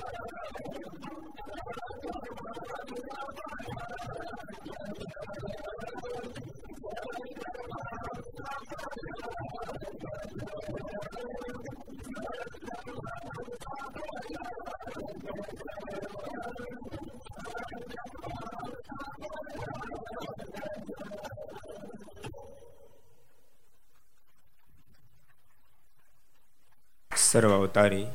[27.11, 28.07] સર્વ અવતારી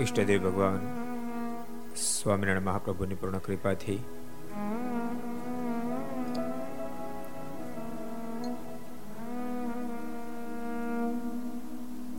[0.00, 0.84] ઈષ્ટદેવ ભગવાન,
[1.96, 3.96] સ્વામિનારાયણ મહાપ્રભુની પૂર્ણ કૃપાથી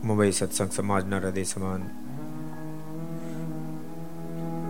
[0.04, 1.88] મુંબઈ સત્સંગ સમાજના હૃદય સમાન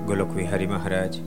[0.07, 1.21] ગોલોક વિહારી મહારાજ,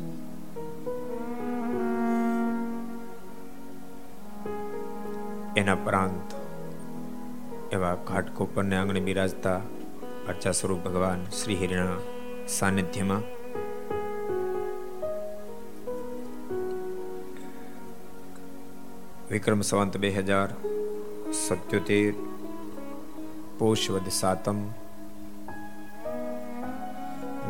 [5.56, 6.36] એના પ્રાંત
[7.72, 9.60] એવા ઘાટકોપરને આંગણે બિરાજતા
[10.28, 11.98] અર્ચા સ્વરૂપ ભગવાન શ્રી હિરણા
[12.48, 13.22] સાનિધ્યમાં.
[19.32, 20.50] વિક્રમ સંવંત બે હજાર
[21.34, 22.14] સત્યોતેર
[23.58, 24.64] પોષવદ સાતમ.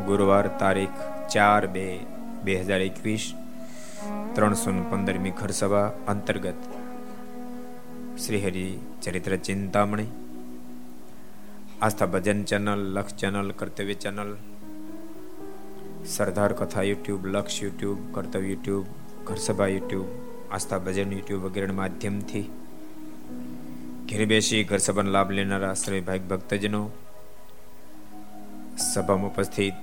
[0.05, 0.89] ગુરુવાર તારીખ
[1.31, 1.99] ચાર બે
[2.43, 3.33] બે હજાર એકવીસ
[4.33, 6.59] ત્રણસો પંદરમી ઘરસભા અંતર્ગત.
[8.25, 10.24] Shrihari Charitra Chintamani.
[11.81, 14.31] Aastha Bhajan channel Laksh channel, Kartavya channel,
[16.05, 18.85] Sardar Katha YouTube, Laksh YouTube, Kartavya YouTube,
[19.25, 20.07] Gharsabha YouTube,
[20.51, 22.45] Aastha Bhajan YouTube વગેરેના માધ્યમથી
[24.07, 26.81] ઘેરે બેસી ઘર સભાનો લાભ લેનારા શ્રી ભાઈ ભક્તજનો
[28.77, 29.75] સભામાં ઉપસ્થિત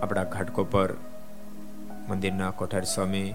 [0.00, 0.92] આપણા ઘાટકો પર
[2.08, 3.28] મંદિરના કોઠારી સ્વામી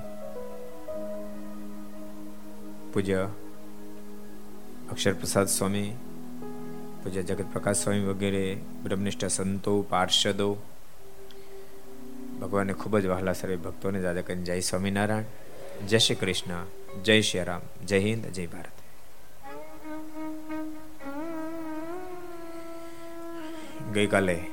[2.93, 3.21] પૂજ્ય
[4.91, 5.89] અક્ષર પ્રસાદ સ્વામી
[7.07, 10.57] પૂજ્ય જગત પ્રકાશ સ્વામી વગેરે, બ્રહ્મનિષ્ઠ સંતો, પાર્ષદો,
[12.41, 15.23] ભગવાનને ખૂબ જ વહાલા સર્વે ભક્તોને દાદા કરીને જય સ્વામિનારાયણ,
[15.87, 16.65] જય શ્રી કૃષ્ણ,
[17.03, 18.71] જય શ્રી રામ, જય હિન્દ, જય ભારત.
[23.93, 24.43] ગઈકાલે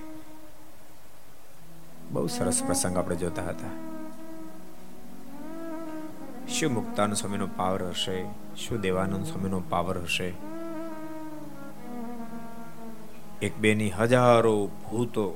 [2.10, 3.68] બહુ સરસ પ્રસંગ આપણે જોતા હતા.
[6.48, 8.24] શું મુક્તાનંદ સ્વામીનો પાવર હશે?
[8.56, 10.53] શું દેવાનંદ સ્વામીનો પાવર હશે?
[13.44, 15.34] એક બેની હજારો ભૂતો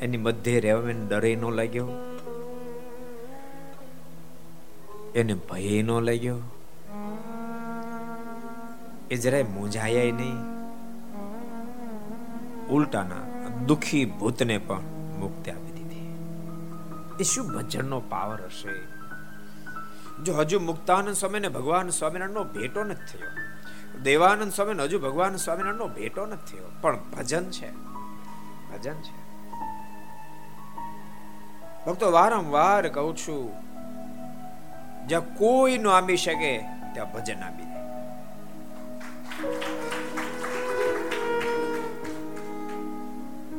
[0.00, 1.88] એની મધ્ય રહેવા ડરે ન લાગ્યો.
[5.14, 6.38] એને ભય ન લાગ્યો.
[9.10, 10.36] એ જરાય મૂંઝાયા નહીં.
[12.68, 14.80] ઉલટાના દુખી ભૂતને પણ
[15.18, 16.14] મુક્તિ આપી દીધી.
[17.20, 18.96] એ શું ભજનનો પાવર હશે?
[20.24, 23.55] જો હજુ મુક્તાનંદ સ્વામીને ભગવાન સ્વામિનારાયણનો ભેટો નથી થયો.
[24.06, 26.66] દેવાનંદ સ્વામી હજુ ભગવાન સ્વામિનારાયણનો ભેટો નથી થયો.
[26.80, 27.72] પણ ભજન છે.
[28.72, 29.26] ભજન છે.
[31.86, 33.52] ભક્તો, વારંવાર કહું છું,
[35.08, 36.58] જ્યાં કોઈ નો આંબી શકે,
[36.94, 37.78] ત્યાં ભજન આપી દે.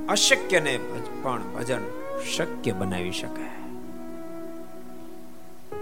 [0.07, 0.79] અશક્યને
[1.23, 1.81] પણ ભજન
[2.37, 3.71] શક્ય બનાવી શકાય.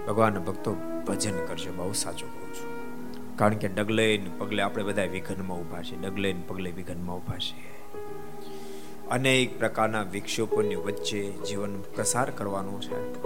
[0.06, 0.72] ભગવાન ભક્તો,
[1.06, 1.72] ભજન કરજો.
[1.72, 2.45] બહુ સાચું
[3.36, 7.76] કારણ કે ડગલે પગલે આપણે બધા વિઘનમાં ઊભા છે ડગલે પગલે વિઘનમાં ઊભા છે
[9.08, 13.24] અનેક પ્રકારના વિક્ષોપોની વચ્ચે જીવન પ્રસાર કરવાનો છે.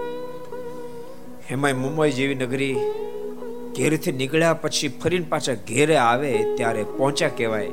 [1.48, 2.76] એમાં મુંબઈ જેવી નગરી
[3.76, 7.70] ઘેરથી નીકળ્યા પછી ફરીને પાછા ઘેરે આવે ત્યારે પહોંચ્યા કહેવાય.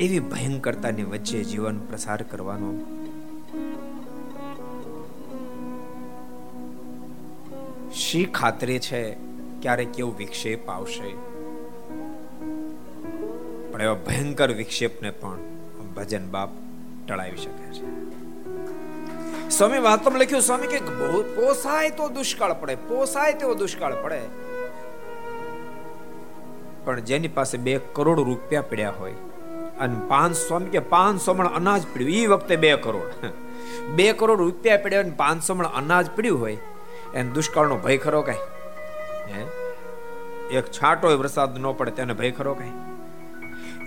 [0.00, 2.74] એવી ભયંકરતાની વચ્ચે જીવન પ્રસાર કરવાનો.
[7.94, 9.29] શી ખાતરી છે
[9.62, 11.10] ક્યારે કેવો વિક્ષેપ આવશે.
[13.72, 15.38] પણ એવા ભયંકર વિક્ષેપને પણ
[15.96, 16.50] ભજન બાપ
[17.08, 17.88] ટળાવી શકે છે.
[19.50, 20.78] સ્વામી વાતમાં લખ્યું, સ્વામી કે
[21.36, 24.20] પોસાય તો દુષ્કાળ પડે, પોસાય તેવો દુષ્કાળ પડે.
[26.84, 29.16] પણ જેની પાસે બે કરોડ રૂપિયા પડ્યા હોય
[29.78, 33.10] અને પાંચ સ્વામી કે પાંચસો મણ અનાજ પડ્યું એ વખતે બે કરોડ.
[33.94, 36.56] બે કરોડ રૂપિયા પડ્યા અને પાંચસો મણ અનાજ પડ્યું હોય,
[37.14, 38.40] એને દુષ્કાળનો ભય ખરો કઈ?
[40.52, 42.72] એક છાંટો વરસાદ ન પડે, તેને ભય ખરો કઈ?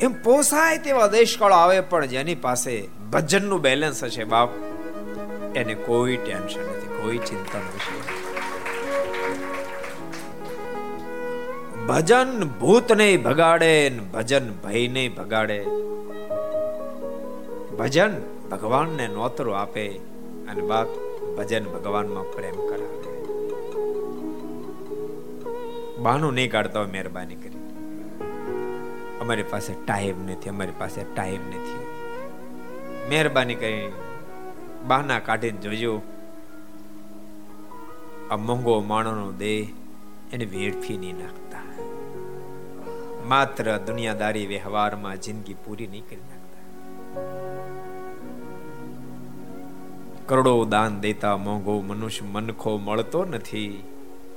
[0.02, 4.50] એમ પોસાય તેવા દેશકાળો આવે પણ જેની પાસે ભજનનું બેલેન્સ હશે, બાપ,
[5.56, 8.24] એને કોઈ ટેન્શન નથી, કોઈ ચિંતા નથી.
[11.86, 15.64] ભજન ભૂત નહીં ભગાડે ભજન ભય નહીં ભગાડે.
[17.76, 18.22] ભજન
[18.52, 19.88] ભગવાનને નોતરો આપે
[20.50, 20.88] અને બાપ
[21.38, 23.03] ભજન ભગવાનમાં પ્રેમ કરાવે.
[26.04, 27.58] બાનું નહીં કાઢતા હોય મહેરબાની કરી.
[29.22, 31.88] અમારી પાસે ટાઈમ નથી, અમારી પાસે ટાઈમ નથી.
[33.10, 33.92] મહેરબાની કરી
[34.88, 36.02] બહાના કાઢીને જોજો.
[38.32, 39.68] આ મોંઘો માણસનો દેહ
[40.34, 41.64] એને વેડફી નહીં નાખતા.
[43.26, 46.64] માત્ર દુનિયાદારી વ્યવહારમાં જિંદગી પૂરી નહીં કરી નાખતા.
[50.26, 53.93] કરોડો દાન દેતા મોંઘો મનુષ્ય મનખો મળતો નથી.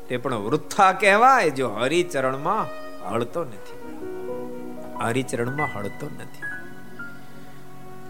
[0.08, 2.66] તે પણ વૃથા કહેવાય જો હરિચરણમાં
[3.10, 3.76] હળતો નથી.
[5.02, 6.42] હરિચરણમાં હળતો નથી.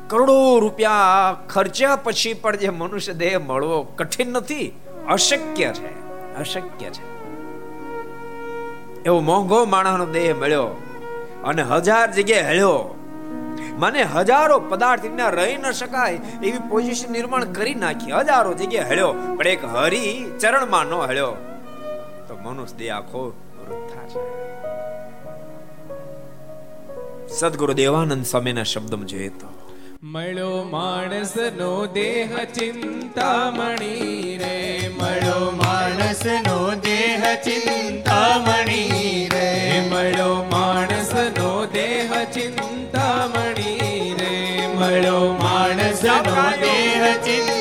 [0.09, 4.73] કરોડો રૂપિયા ખર્ચ્યા પછી પણ જે મનુષ્ય દેહ મળવો કઠિન નથી,
[5.09, 5.91] અશક્ય છે
[6.35, 7.17] અશક્ય છે.
[9.03, 10.67] એવો મોંઘો માણસનો દેહ મળ્યો
[11.45, 12.93] અને હજાર જગ્યાએ હેળ્યો.
[13.79, 19.13] મને હજારો પદાર્થ ના રહી ન શકાય એવી પોઝિશન નિર્માણ કરી નાખી, હજારો જગ્યાએ હેળ્યો.
[19.37, 21.37] પણ એક હરી ચરણમાં ન હળ્યો.
[22.29, 23.23] તો મનુષ્ય દેહ આખો
[23.61, 24.21] વૃથા છે.
[27.31, 29.49] સદગુરુ દેવાનંદ સ્વામીના શબ્દમાં જોઈએ તો
[30.07, 32.15] મળ્યો માણસ નો દેહ
[32.57, 34.55] ચિંતામણી રે
[34.93, 39.03] મળ્યો માણસ નો દેહ ચિંતામણી
[39.35, 39.49] રે
[39.91, 41.93] મળ્યો માણસ નો દેહ
[42.35, 44.33] ચિંતામણી રે
[44.77, 46.23] મળ્યો માણસ નો
[46.63, 47.56] દેહ ચિંતામણી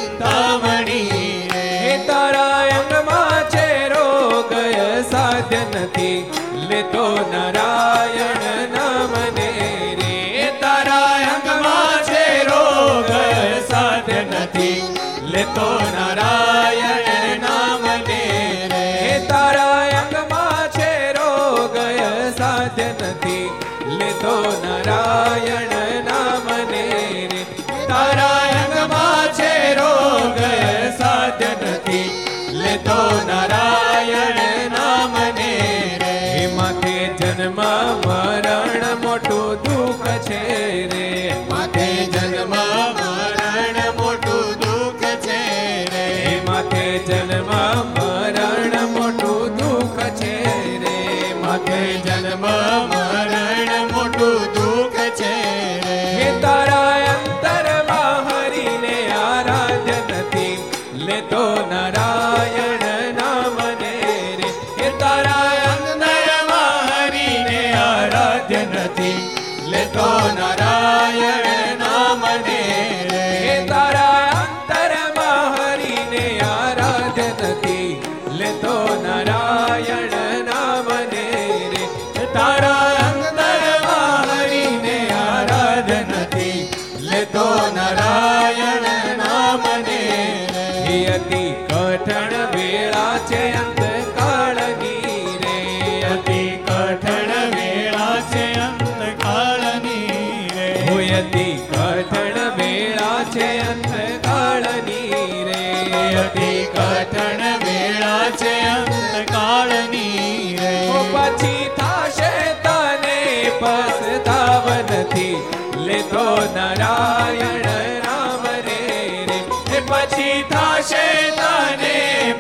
[5.82, 6.32] નથી.
[6.70, 9.50] લેતો નારાયણ નામને
[10.00, 10.53] રે.
[10.62, 13.12] તારા અંગમાં છે રોગ
[13.72, 14.98] સાધ્ય નથી.
[15.22, 16.05] લેતો નારાયણ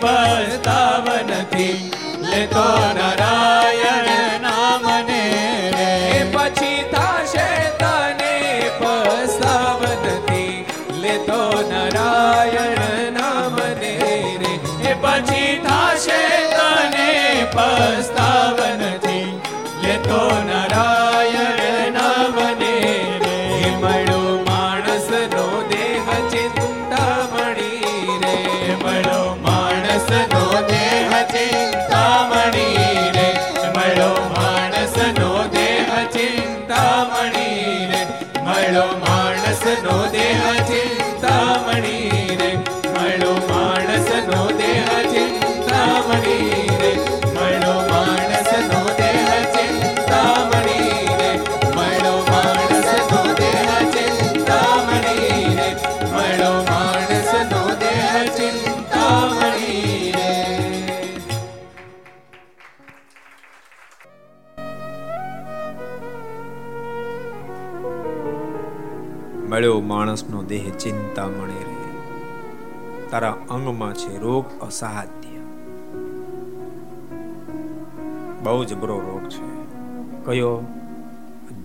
[0.05, 1.77] પસ્તાવ નથી
[2.23, 3.14] લેતો નારાયણ
[70.91, 75.37] માણસનો દેહ ચિંતા મળે રે તારા અંગમાં છે રોગ અસાધ્ય.
[78.43, 79.65] બહુ જ બરો રોગ છે.
[80.25, 80.63] કયો?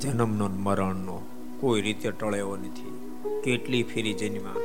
[0.01, 1.27] જન્મનો મરણનો.
[1.61, 3.01] કોઈ રીતે ટળેવો નથી.
[3.45, 4.57] કેટલી ફેરી જન્મા.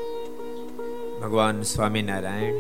[1.21, 2.53] ભગવાન સ્વામિનારાયણ.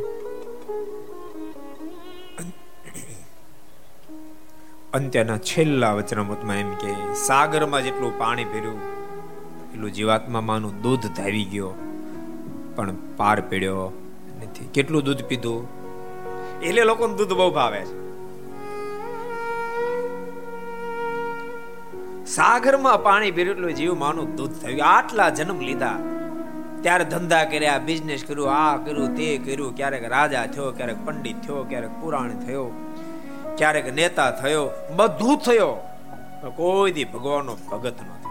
[4.93, 8.79] અંત્યના છેલ્લા વચનામૃતમાં એમ કે, સાગરમાં જેટલું પાણી ભર્યું,
[9.73, 11.84] એટલું જીવાત્મા માનું દૂધ ધાવી ગયો.
[12.75, 13.91] પણ પાર પીડ્યો
[14.37, 14.69] નથી.
[14.73, 15.67] કેટલું દૂધ પીધું?
[16.61, 18.05] એટલે લોકોને દૂધ બહુ ભાવે છે.
[22.25, 24.85] સાગરમાં પાણી એટલું જીવ માનું દૂધ થયું.
[24.85, 25.99] આટલા જન્મ લીધા.
[26.81, 29.75] ત્યારે ધંધા કર્યા બિઝનેસ કર્યું, આ કર્યું, તે કર્યું.
[29.75, 32.65] ક્યારેક રાજા થયો, ક્યારેક પંડિત થયો, ક્યારેક પુરાણ થયો,
[33.57, 34.69] ક્યારેક નેતા થયો.
[34.95, 35.87] બધું થયો.
[36.55, 38.25] કોઈ દી ભગવાનનો ભગત નથી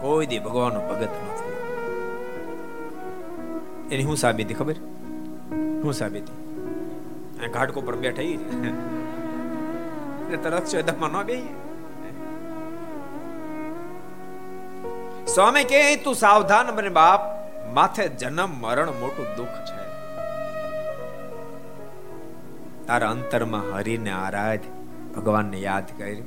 [0.00, 1.43] કોઈ દી ભગવાનનો ભગત ન થયો.
[3.90, 4.72] એની શું સાબિતી, ખબર?
[5.82, 6.34] શું સાબિતી.
[7.54, 8.22] ઘાટકો પર બેઠા
[10.42, 11.36] તરત શ્વેતામાં ન બે
[15.26, 17.20] સ્વામી કે, તું સાવધાન બને બાપ,
[17.74, 19.84] માથે જન્મ, મરણ મોટું દુઃખ છે.
[22.86, 24.60] તારા અંતરમાં હરિને આરાધ
[25.16, 26.22] ભગવાનને યાદ કરી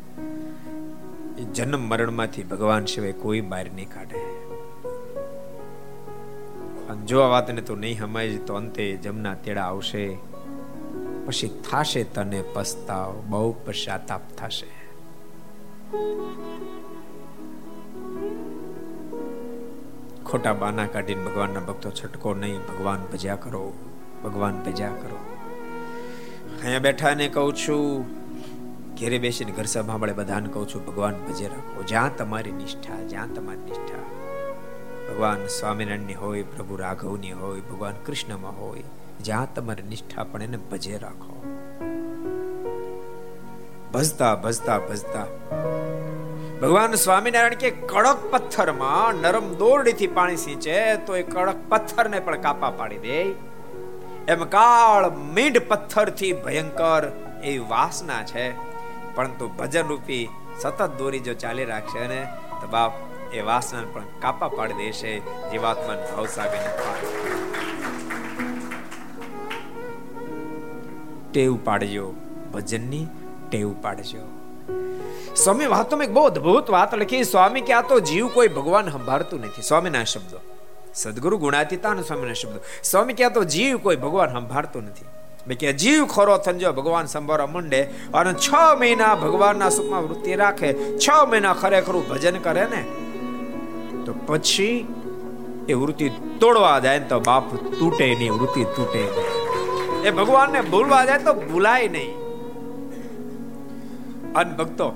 [1.53, 4.46] જન્મ, મરણમાંથી ભગવાન સિવાય કોઈ બહાર નહીં કાઢે.
[6.95, 10.17] જો આ વાતને તું નહીં સમજ તો અંતે જમના તેડા આવશે.
[11.25, 14.77] પછી થાશે તને પસ્તાવ, બહુ પશ્ચાતાપ થશે.
[20.25, 23.73] ખોટા બાના કાઢીને ભગવાનના ભક્તો છટકો નહીં, ભગવાન ભજ્યા કરો,
[24.23, 25.17] ભગવાન ભજ્યા કરો.
[26.59, 28.05] અહીંયા બેઠા ને કહું છું,
[28.95, 31.83] ઘેરે બેસીને ઘર સંભાળે બધાને કહું છું, ભગવાન ભજે રાખો.
[31.83, 34.16] જ્યાં તમારી નિષ્ઠા, જ્યાં તમારી નિષ્ઠા.
[35.09, 38.83] ભગવાન સ્વામિનારાયણની હોય, પ્રભુ રાઘવની હોય, ભગવાન કૃષ્ણમાં હોય,
[39.21, 41.61] જ્યાં તમારી નિષ્ઠા પણ એને ભજે રાખો.
[43.91, 45.25] ભજતા ભજતા ભજતા.
[46.61, 52.69] ભગવાન સ્વામિનારાયણ કે કડક પથ્થરમાં નરમ દોરડીથી પાણી સિંચે, તો એ કડક પથ્થરને પણ કાપા
[52.69, 53.23] પાડી દે.
[54.27, 57.11] એમ કાળ મીંડ પથ્થરથી ભયંકર
[57.43, 58.51] એવી વાસના છે.
[59.15, 62.27] પરંતુ ભજન રૂપી સતત દોરી જો ચાલી રાખશે ને,
[62.61, 62.91] તો બાપ
[63.33, 66.97] એ વાસના પણ કાપા પાડી દેશે જીવાત્મા ભાવસાગરની
[71.31, 72.13] ટેવ પાડજો,
[72.53, 73.07] ભજનની
[73.49, 74.37] ટેવ પાડજો.
[75.35, 77.23] સ્વામી વાતોમાં એક બહુ અદભુત વાત લખી.
[77.23, 79.61] સ્વામી, કે આ તો જીવ કોઈ ભગવાન સંભાળતું નથી.
[79.61, 80.39] સ્વામીના શબ્દો.
[80.95, 82.59] સદગુરુ ગુણાતીતાન સ્વામીના શબ્દો.
[82.83, 85.05] સ્વામી, કે આ તો જીવ કોઈ ભગવાન સંભાળતું નથી.
[85.55, 91.09] કે જીવ ખોરો થંજો ભગવાન સંભાળવા માંડે, અને છ મહિના ભગવાનના સુખમાં વૃત્તિ રાખે, છ
[91.29, 92.85] મહિના ખરેખરું ભજન કરે ને
[94.07, 94.87] તો પછી
[95.69, 100.03] એ વૃત્તિ તોડવા જાય તો બાપ તૂટે નહીં, વૃત્તિ તૂટે નહીં.
[100.03, 102.13] એ ભગવાનને ભૂલવા જાય તો ભૂલાય નહીં.
[104.35, 104.87] અન ભક્તો,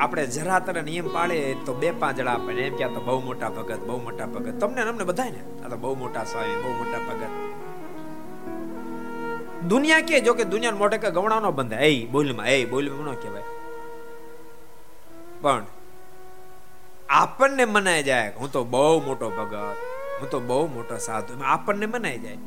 [0.00, 3.48] આપણે જરા તને નિયમ પાડે તો બે પાંચ જણા આપણને એમ ક્યાં તો બહુ મોટા
[3.48, 4.60] ભગત, બહુ મોટા ભગત.
[4.60, 5.42] તમને અમને બધાય ને?
[5.64, 7.32] આ તો બહુ મોટા સ્વામી, બહુ મોટા ભગત.
[9.68, 13.42] દુનિયા કે જો કે દુનિયા મોટે કે ગવણાનો બંધ એ બોલમાં એ બોલમાં ન કહેવાય.
[15.42, 15.62] પણ
[17.08, 18.32] આપણને મનાય જાય.
[18.40, 19.76] હું તો બહુ મોટો ભગત.
[20.20, 21.34] હું તો બહુ મોટો સાધુ.
[21.44, 22.38] આપણને મનાય જાય.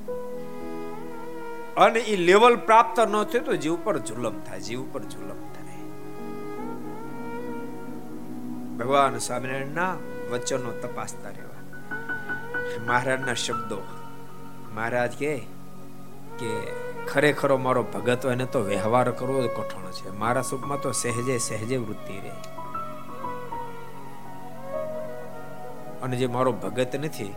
[1.77, 5.61] અને એ લેવલ પ્રાપ્ત ન થયું તો જીવ પર જુલમ થાય, જીવ પર જુલમ થાય.
[8.77, 9.95] ભગવાન સ્વામિનારાયણના
[10.31, 11.51] વચનો તપાસતા રહેવા.
[12.87, 13.77] મહારાજના શબ્દો.
[14.73, 15.37] મહારાજ કે
[16.39, 16.67] કે
[17.07, 20.09] ખરેખરો મારો ભગત હોય ને તો વ્યવહાર કરવો કઠણ છે.
[20.09, 22.60] મારા સુખમાં તો સહેજે સહેજે વૃત્તિ રહે.
[26.03, 27.33] અને જે મારો ભગત નથી,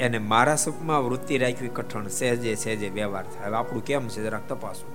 [0.00, 3.46] એને મારા સુખમાં વૃત્તિ રાખવી કઠણ, સહેજે સહેજે વ્યવહાર થાય.
[3.46, 4.22] હવે આપણું કેમ છે?
[4.22, 4.92] જરાક તપાસો.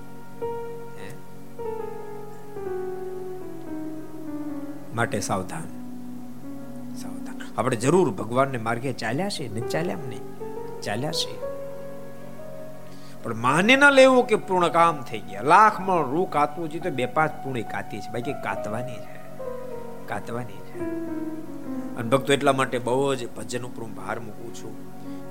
[4.94, 5.62] માટે સાવધાન.
[6.96, 7.40] સાવધાન.
[7.58, 10.20] આપણે જરૂર ભગવાનને માર્ગે ચાલ્યા છે ને ચાલ્યા નહીં.
[10.82, 11.48] ચાલ્યા છે
[13.22, 15.42] પણ માને ન લેવું કે પૂર્ણ કામ થઈ ગયા.
[15.42, 18.10] લાખમાં રૂ કાતવું જોઈએ તો બે પાંચ પૂર્ણ કાતી છે.
[18.12, 19.18] બાકી કાતવાની છે
[20.06, 21.07] કાતવાની છે
[21.98, 24.74] અને ભક્તો એટલા માટે બહુ જ ભજન ઉપર હું ભાર મૂકું છું.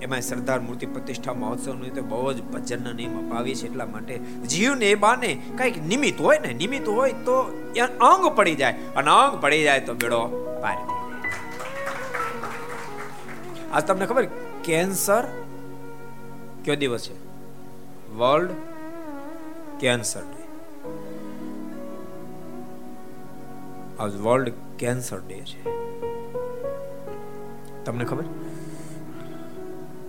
[0.02, 4.86] એમાં સરદાર મૂર્તિ પ્રતિષ્ઠા મહોત્સવનું તો બહુ જ ભજનના નિયમ અપાવી છે એટલા માટે જીવને
[4.86, 7.40] એ બાને કંઈક નિમિત્ત હોય ને, નિમિત્ત હોય તો
[8.02, 10.22] અંગ પડી જાય અને અંગ પડી જાય તો બેડો
[10.62, 10.78] પાર
[13.74, 14.28] આજ તમને ખબર
[14.64, 15.24] કેન્સર
[16.66, 17.16] કયો દિવસ છે?
[18.14, 18.52] World
[19.80, 20.44] cancer day.
[24.00, 25.62] આજ વર્લ્ડ કેન્સર ડે છે.
[27.88, 28.24] તમને ખબર?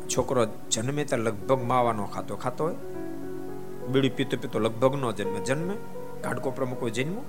[0.09, 2.75] છોકરો જન્મે ત્યાં લગભગ માવાનો ખાતો ખાતો હોય.
[3.87, 5.41] બીડી પીતો પીતો લગભગ નો જન્મે.
[5.41, 5.75] જન્મે
[6.23, 7.23] ઘાટકોપરામાં કોઈ જન્મો?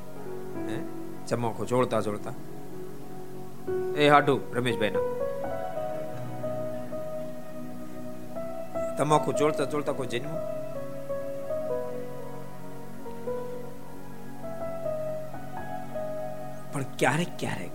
[0.70, 0.80] હે?
[1.28, 2.32] ચમાખો જોડતા જોડતા.
[3.98, 5.00] એ હાડું રમેશભાઈ ના
[8.98, 10.30] તમાકુ જોડતા જોડતા કોઈ જન્મ?
[16.74, 17.72] પણ ક્યારેક ક્યારેક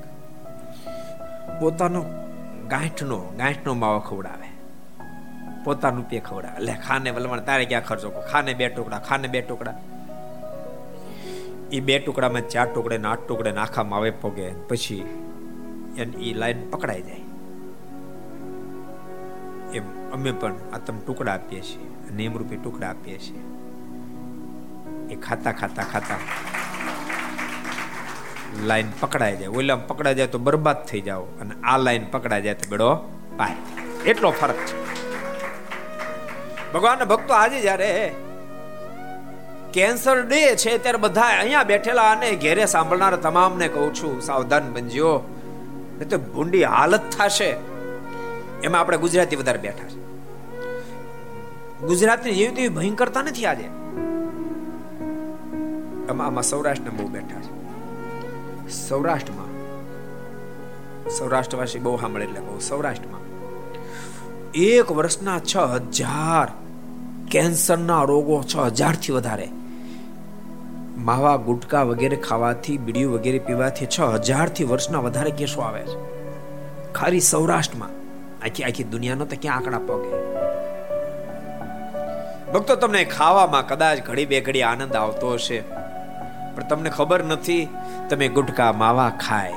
[1.61, 2.05] પોતાનો
[2.69, 4.49] ગાંઠનો ગાંઠનો માવો ખવડાવે.
[5.65, 6.57] પોતાનું પે ખવડાવે.
[6.57, 9.77] એટલે ખાને વલવણ, તારે ક્યાં ખર્ચો ખાને બે ટુકડા, ખાને બે ટુકડા.
[11.73, 15.03] એ બે ટુકડામાં ચાર ટુકડે આઠ ટુકડે નાખા માવે પોગે, પછી
[16.21, 17.23] એ લાઈન પકડાઈ જાય.
[19.75, 23.43] એમ અમે પણ આ તમે ટુકડા આપીએ છીએ, નિયમરૂપી ટુકડા આપીએ છીએ.
[25.11, 26.21] એ ખાતા ખાતા ખાતા
[28.63, 29.49] લાઈન પકડાઈ જાય.
[29.49, 32.95] ઓલા પકડાઈ જાય તો બરબાદ થઈ જાઓ અને આ લાઈન પકડાઈ જાય તો બેડો
[33.37, 33.51] પાર
[34.07, 34.85] એટલો ફરક છે.
[36.73, 38.15] ભગવાનના ભક્તો આજે જ્યારે
[39.73, 45.25] કેન્સર ડે છે ત્યારે બધા અહીંયા બેઠેલા અને ઘેરે સાંભળનાર તમામને કહું છું, સાવધાન બનજો.
[45.99, 47.57] નહીં તો ભૂંડી હાલત થશે.
[48.65, 50.05] એમાં આપણે ગુજરાતી વધારે બેઠા છે.
[51.81, 53.65] ગુજરાતની જેવી તેવી ભયંકરતા નથી આજે.
[56.09, 57.64] આમાં સૌરાષ્ટ્રને બહુ બેઠા છે.
[58.71, 59.55] સૌરાષ્ટ્રમાં.
[61.11, 63.21] સૌરાષ્ટ્રવાસી બહુ સાંભળે એટલે બહુ સૌરાષ્ટ્રમાં.
[64.53, 66.53] એક વર્ષના છ હજાર
[67.31, 69.49] કેન્સરના રોગો છ હજારથી વધારે.
[70.97, 76.15] માવા, ગુટકા વગેરે ખાવાથી, બીડીઓ વગેરે પીવાથી છ હજારથી વર્ષના વધારે કેસો આવે છે.
[76.93, 77.89] ખાલી સૌરાષ્ટ્રમાં.
[78.45, 80.35] આખી આખી દુનિયાનો તો ક્યાં આંકડા પગે?
[82.53, 85.84] ભક્તો, તમને ખાવામાં કદાચ ઘડી બે ઘડી આનંદ આવતો હશે.
[86.57, 87.69] પણ તમને ખબર નથી,
[88.11, 89.53] તમે ગુટકા માવા ખાય.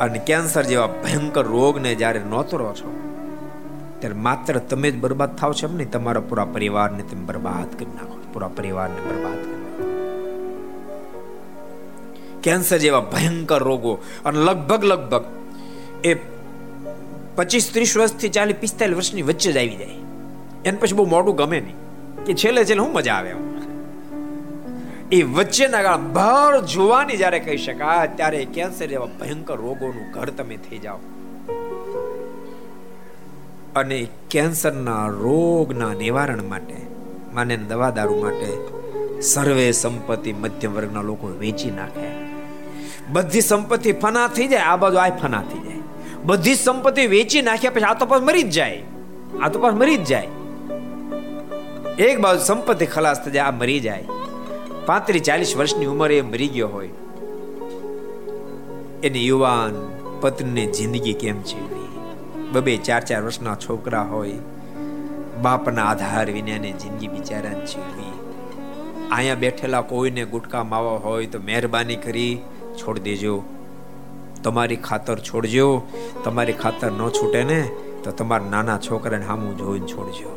[0.00, 2.90] અને કેન્સર જેવા ભયંકર રોગને જ્યારે નોતરો છો,
[3.98, 7.84] ત્યારે માત્ર તમે જ બરબાદ થાવ છો એમ નહીં, તમારા પૂરા પરિવારને તમે બરબાદ કરી
[7.84, 9.62] નાખો, પૂરા પરિવારને બરબાદ કરી
[12.42, 15.24] કેન્સર જેવા ભયંકર રોગો, અને લગભગ લગભગ
[16.04, 16.14] એ
[17.36, 20.00] પચીસ ત્રીસ વર્ષથી ચાલી પિસ્તાલીસ વર્ષની વચ્ચે જ આવી જાય.
[20.64, 21.78] એને પછી બહુ મોટું ગમે નહીં.
[22.24, 23.32] કે છેલ્લે છેલ્લે હું મજા આવે
[25.12, 30.56] એ વચ્ચેના ગાળ ભર જોવાની જ્યારે કહી શકાય, ત્યારે કેન્સર જેવા ભયંકર રોગોનું ઘર તમે
[30.56, 30.98] થઈ જાઓ.
[33.76, 36.74] અને કેન્સરના રોગના નિવારણ માટે,
[37.34, 38.48] માને દવા દારૂ માટે
[39.20, 42.08] સર્વે સંપત્તિ મધ્યમ વર્ગના લોકો વેચી નાખે.
[43.12, 45.76] બધી સંપત્તિ ફના થઈ જાય, આ બાજુ આ ફના થઈ જાય.
[46.24, 48.82] બધી સંપત્તિ વેચી નાખ્યા પછી આ તો પાસ મરી જ જાય.
[49.42, 50.28] આ તો પાસ મરી જ જાય.
[51.98, 54.04] એક બાજુ સંપત્તિ ખલાસ થઈ જાય, આ મરી જાય.
[54.86, 56.88] પાંત્રીસ, ચાલીસ વર્ષની ઉંમરે એ મરી ગયો હોય.
[59.02, 61.88] એની યુવાન પત્નીની જિંદગી કેમ જીવવી?
[62.52, 64.32] બબે ચાર ચાર વર્ષના છોકરા હોય,
[65.42, 68.12] બાપના આધાર વિનાને જિંદગી બિચારાને જીવવી.
[69.10, 72.38] અહીંયા બેઠેલા કોઈને ગુટકા માવા હોય તો મહેરબાની કરી
[72.76, 73.42] છોડી દેજો.
[74.44, 75.82] તમારી ખાતર છોડજો.
[76.24, 77.70] તમારી ખાતર ન છૂટે ને
[78.04, 80.30] તો તમારા નાના છોકરાને સામું જોઈને છોડજો.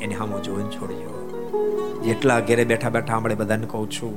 [0.00, 1.19] એને હામું જોઈને છોડજો.
[2.04, 4.14] જેટલા ઘેરે બેઠા બેઠા આપણે બધાને કહું છું,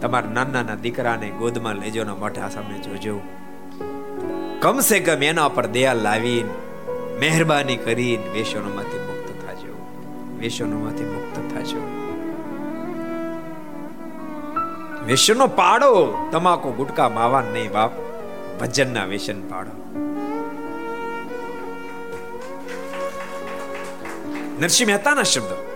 [0.00, 3.20] તમારા નાના નાના દીકરાને ગોદમાં લેજો ને મોઢા સામે જોજો.
[4.60, 6.48] કમસે કમ એના પર દયા લાવીને,
[7.20, 9.74] મહેરબાની કરીને વેસનોમાંથી મુક્ત થાજો.
[10.38, 11.82] વેસનોમાંથી મુક્ત થાજો.
[15.06, 15.92] વેસનો પાડો,
[16.32, 17.92] તમાકુ ગુટકા માવા નહીં બાપ
[18.60, 19.70] ભજનના વેસન પાડો.
[24.60, 25.73] નરસિંહ મહેતાના શબ્દ.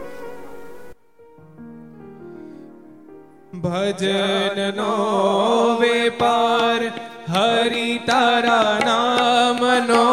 [3.58, 4.92] ભજનનો
[5.80, 6.82] વેપાર
[7.28, 10.07] હરિ તારા નામનો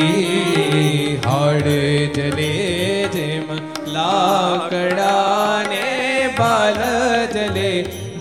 [1.25, 1.67] હાડ
[2.15, 2.55] જલે
[3.15, 3.47] જેમ
[3.87, 5.87] લાકડાને
[6.37, 6.79] બાલ
[7.33, 7.73] જલે,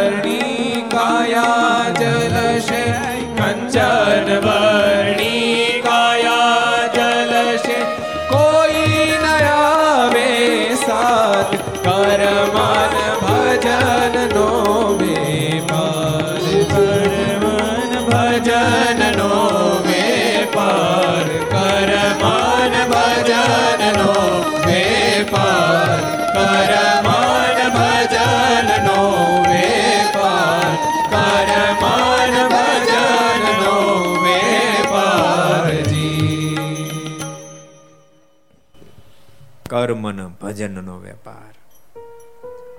[40.58, 41.54] ભજનનો વેપાર.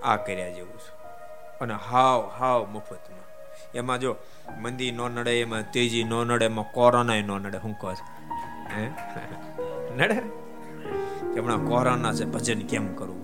[0.03, 0.95] આ કર્યા જેવું છે.
[1.61, 3.51] અને હાવ હાવ મફતમાં.
[3.73, 4.15] એમાં જો
[4.61, 7.91] મંદી નો નડે, એમાં તેજી નો નડે, એમાં કોરોના નો નડે, હું કહો?
[8.77, 8.89] હે?
[9.95, 10.21] નડે?
[11.39, 13.21] હમણાં કોરોના છે, ભજન કેમ કરવું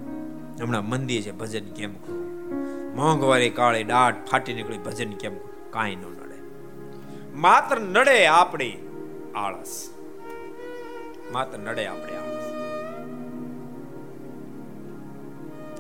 [0.62, 2.26] હમણાં મંદી છે, ભજન કેમ કરવું
[2.96, 5.38] મોંઘવારી કાળી દાઢ ફાટી નીકળી, ભજન કેમ
[5.70, 6.42] કાંઈ ન નડે.
[7.34, 8.88] માત્ર નડે આપણી
[9.36, 9.90] આળસ.
[11.32, 12.25] માત્ર નડે આપણે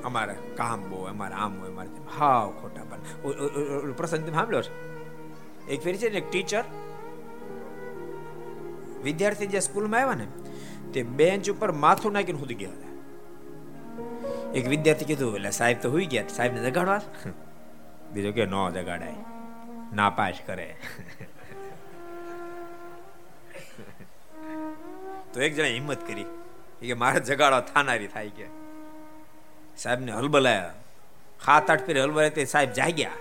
[0.06, 2.98] અમારે કામ બહુ, અમારે આમ હોય, અમારે હાવ ખોટા પણ.
[3.91, 4.96] પ્રસંગ તમે સાંભળ્યો છે?
[5.68, 6.63] એક ફેરી છે ને, એક ટીચર
[9.04, 10.28] વિદ્યાર્થી જે સ્કૂલમાં આવ્યા ને,
[10.94, 12.94] તે બેન્ચ ઉપર માથું નાખીને સુધી ગયા હતા.
[14.54, 17.02] એક વિદ્યાર્થી કીધું, એટલે સાહેબ તો હુઈ ગયા, સાહેબને જગાડવા?
[18.13, 19.13] બીજો કે, નો જગાડાય.
[19.94, 20.76] નાપાસ કરે.
[25.34, 26.26] તો એક જણા હિંમત કરી.
[26.80, 28.64] કે, મારે જગાડવા થાનારી થાય કે.
[29.78, 30.74] સાહેબને હલબલાયા.
[31.46, 33.12] હાથ આઠ ફેરે હલબલાય તે સાહેબ જાગ્યા.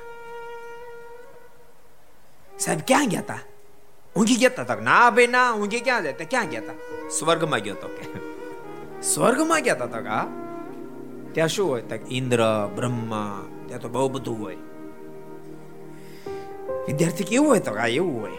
[2.58, 3.38] સાહેબ ક્યાં ગયા તા?
[4.16, 6.12] ઊંઘી ગયા તા ના ભાઈ, ના, ઊંઘી ક્યાં જાય?
[6.12, 8.34] ક્યાં ગયા હતા સ્વર્ગમાં ગયો તો કે.
[9.02, 10.28] સ્વર્ગમાં ગયા તા તક હા.
[11.32, 11.82] ત્યાં શું હોય?
[11.82, 14.56] તક ઇન્દ્ર, બ્રહ્મા, ત્યાં તો બહુ બધું હોય.
[16.86, 18.32] વિદ્યાર્થી કેવું હોય તો આ એવું હોય.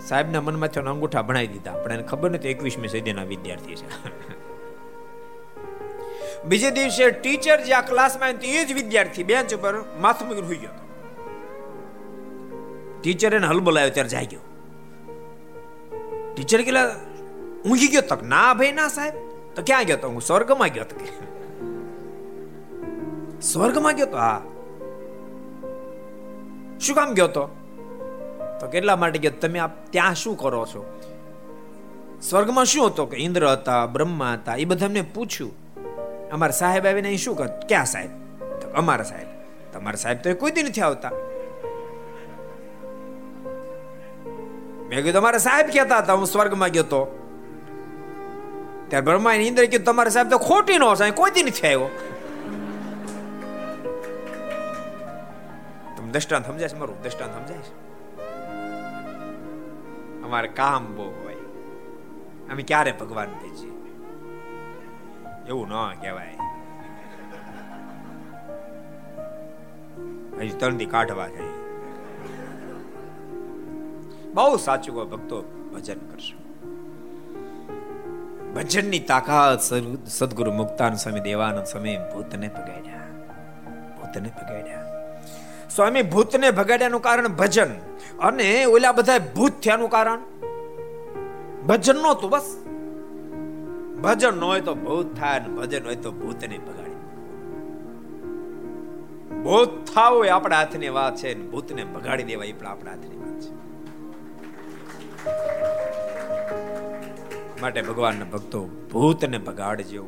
[0.00, 1.72] સાહેબના મનમાં થયો અંગૂઠા ભણાવી દીધા.
[1.72, 3.88] પણ એને ખબર નથી એકવીસમી સદીના વિદ્યાર્થી છે.
[6.48, 10.70] બીજે દિવસે ટીચર જે આ ક્લાસમાં એ જ વિદ્યાર્થી બેન્ચ ઉપર માથું મૂકીને હોઈ ગયો
[13.00, 14.40] ટીચર એને હલબલાયો ત્યારે જાગ્યો.
[16.34, 16.96] ટીચર કેટલા
[17.64, 19.14] ઊંઘી ગયો તક ના ભાઈ, ના સાહેબ.
[19.54, 20.08] તો ક્યાં ગયો તો?
[20.08, 20.96] હું સ્વર્ગમાં ગયો તો
[23.40, 24.16] સ્વર્ગમાં ગયો તો?
[24.16, 24.42] હા.
[26.80, 27.46] શું કામ ગયો તો?
[28.60, 29.32] તો કેટલા માટે ગયો?
[29.40, 31.00] તમે આપ ત્યાં શું કરો છો?
[32.22, 35.63] સ્વર્ગમાં શું હતો કે ઇન્દ્ર હતા, બ્રહ્મા હતા, એ બધા અમને પૂછ્યું.
[36.34, 37.46] અમારા સાહેબ આવીને અહીં શું કર?
[37.46, 38.10] ક્યાં સાહેબ?
[38.38, 39.26] તો અમારા સાહેબ.
[39.72, 41.10] તમારા સાહેબ તો કોઈ દી નથી આવતા.
[44.88, 47.28] મેં કીધું, તમારા સાહેબ કહેતા હતા, હું સ્વર્ગમાં ગયો તો.
[48.88, 51.90] ત્યારે બ્રહ્મા ઇન્દ્ર કીધું, તમારા સાહેબ તો ખોટી નો સાહેબ કોઈ દી નથી આવ્યો.
[55.96, 57.02] તમે દ્રષ્ટાંત સમજાય છે મારું?
[57.02, 57.72] દ્રષ્ટાંત સમજાય છે?
[60.22, 61.34] અમારે કામ બહુ હોય.
[62.52, 63.73] અમે ક્યારે ભગવાન થઈ છીએ
[65.48, 66.34] એવું ન કહેવાય.
[70.40, 71.54] હજી ત્રણથી કાઢવા જાય
[74.34, 75.42] બહુ સાચું ભક્તો
[75.74, 76.44] ભજન કરશો.
[78.54, 83.00] ભજનની તાકાત સદ- સદગુરુ મુક્તાન સ્વામી દેવાનંદ સ્વામી ભૂતને ભગાડ્યા.
[84.00, 84.84] ભૂતને ભગાડ્યા.
[85.74, 87.74] સ્વામી ભૂતને ભગાડ્યાનું કારણ ભજન.
[88.18, 90.18] અને ઓલા બધા ભૂત થયાનું કારણ?
[91.66, 92.63] ભજન નહોતું બસ.
[94.04, 96.94] ભજન ન હોય તો ભૂત થાય ને ભજન હોય તો ભૂતને ભગાડી.
[99.42, 103.16] ભૂત થાવ એ આપણા હાથની વાત છે ને ભૂતને ભગાડી દેવા એ પણ આપણા હાથની
[103.16, 103.54] વાત છે.
[107.62, 110.04] માટે ભગવાનના ભક્તો ભૂતને ભગાડજો.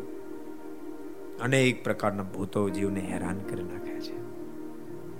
[1.43, 4.17] અનેક પ્રકારના ભૂતો જીવને હેરાન કરી નાખે છે.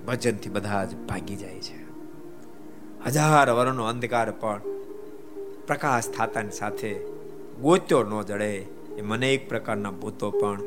[0.05, 1.87] ભજનથી બધા જ ભાગી જાય છે.
[3.05, 4.61] હજાર વર્ષનો અંધકાર પણ
[5.67, 7.16] પ્રકાશ થતાની સાથે
[7.61, 8.53] ગોત્યો ન જડે,
[8.97, 10.61] એ મને એક પ્રકારના ભૂતો પણ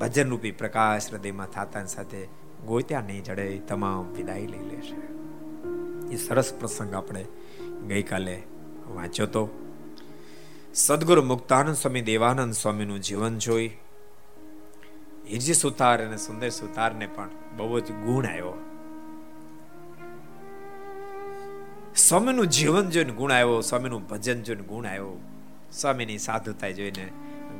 [0.00, 2.28] ભજન રૂપી પ્રકાશ હૃદયમાં થતાની સાથે
[2.66, 4.98] ગોત્યા નહીં જડે તમામ વિદાય લઈ લેશે.
[6.14, 7.24] એ સરસ પ્રસંગ આપણે
[7.88, 8.42] ગઈકાલે
[8.86, 9.44] વાંચ્યો તો.
[10.74, 13.70] સદગુરુ મુક્તાનંદ સ્વામી દેવાનંદ સ્વામીનું જીવન જોઈ,
[15.30, 18.52] હિરજી સુતાર અને સુંદર સુતારને પણ બહુ જ ગુણ આવ્યો.
[21.96, 25.16] સ્વામીનું જીવન જોઈને ગુણ આવ્યો, સ્વામીનું ભજન જોઈને ગુણ આવ્યો.
[25.72, 27.04] સ્વામીની સાધુતા જોઈને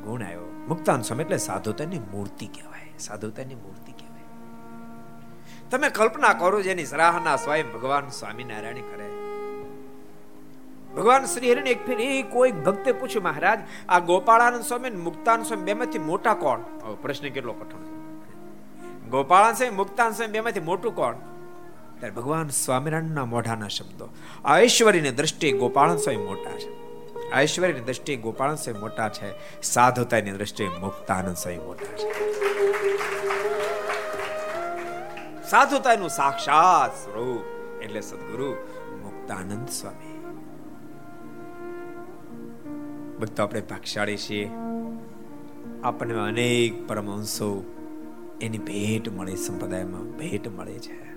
[0.03, 0.65] ગુણ આવ્યો.
[0.67, 2.91] મુક્તાન સ્વામી એટલે સાધુતાની મૂર્તિ કહેવાય.
[2.99, 4.07] સાધુતાની મૂર્તિ કહેવાય.
[5.69, 9.09] તમે કલ્પના કરો જેની સરાહના સ્વયં ભગવાન સ્વામિનારાયણ કરે.
[10.95, 15.63] ભગવાન શ્રી હરિને એક ફેર એ કોઈ ભક્તે પૂછ્યું, મહારાજ, આ ગોપાળાનંદ સ્વામી મુક્તાન સ્વામી
[15.63, 16.59] બેમાંથી મોટા કોણ?
[17.01, 17.97] પ્રશ્ન કેટલો કઠણ છે.
[19.09, 21.13] ગોપાળાન સ્વામી, મુક્તાન સ્વામી બેમાંથી મોટું કોણ?
[21.99, 24.09] ત્યારે ભગવાન સ્વામિનારાયણના મોઢાના શબ્દો.
[24.45, 26.86] આ ઐશ્વર્યની દ્રષ્ટિએ ગોપાળન સ્વામી મોટા છે.
[27.35, 32.37] ઐશ્વર્યની દ્રષ્ટિએ ગોપાલ સ્વામી મોટા છે સાધુતાની દ્રષ્ટિએ મુક્તાનંદ સ્વામી મોટા છે.
[35.49, 37.41] સાધુતાનું સાક્ષાત સ્વરૂપ
[37.83, 38.53] એટલે સદગુરુ
[39.01, 40.17] મુક્તાનંદ સ્વામી.
[43.17, 44.49] ભક્તો, આપણે ભાગશાળી છીએ.
[45.83, 47.63] આપણને અનેક પરમહંસો
[48.41, 51.07] એની ભેટ મળે, સંપ્રદાયમાં ભેટ મળે છે.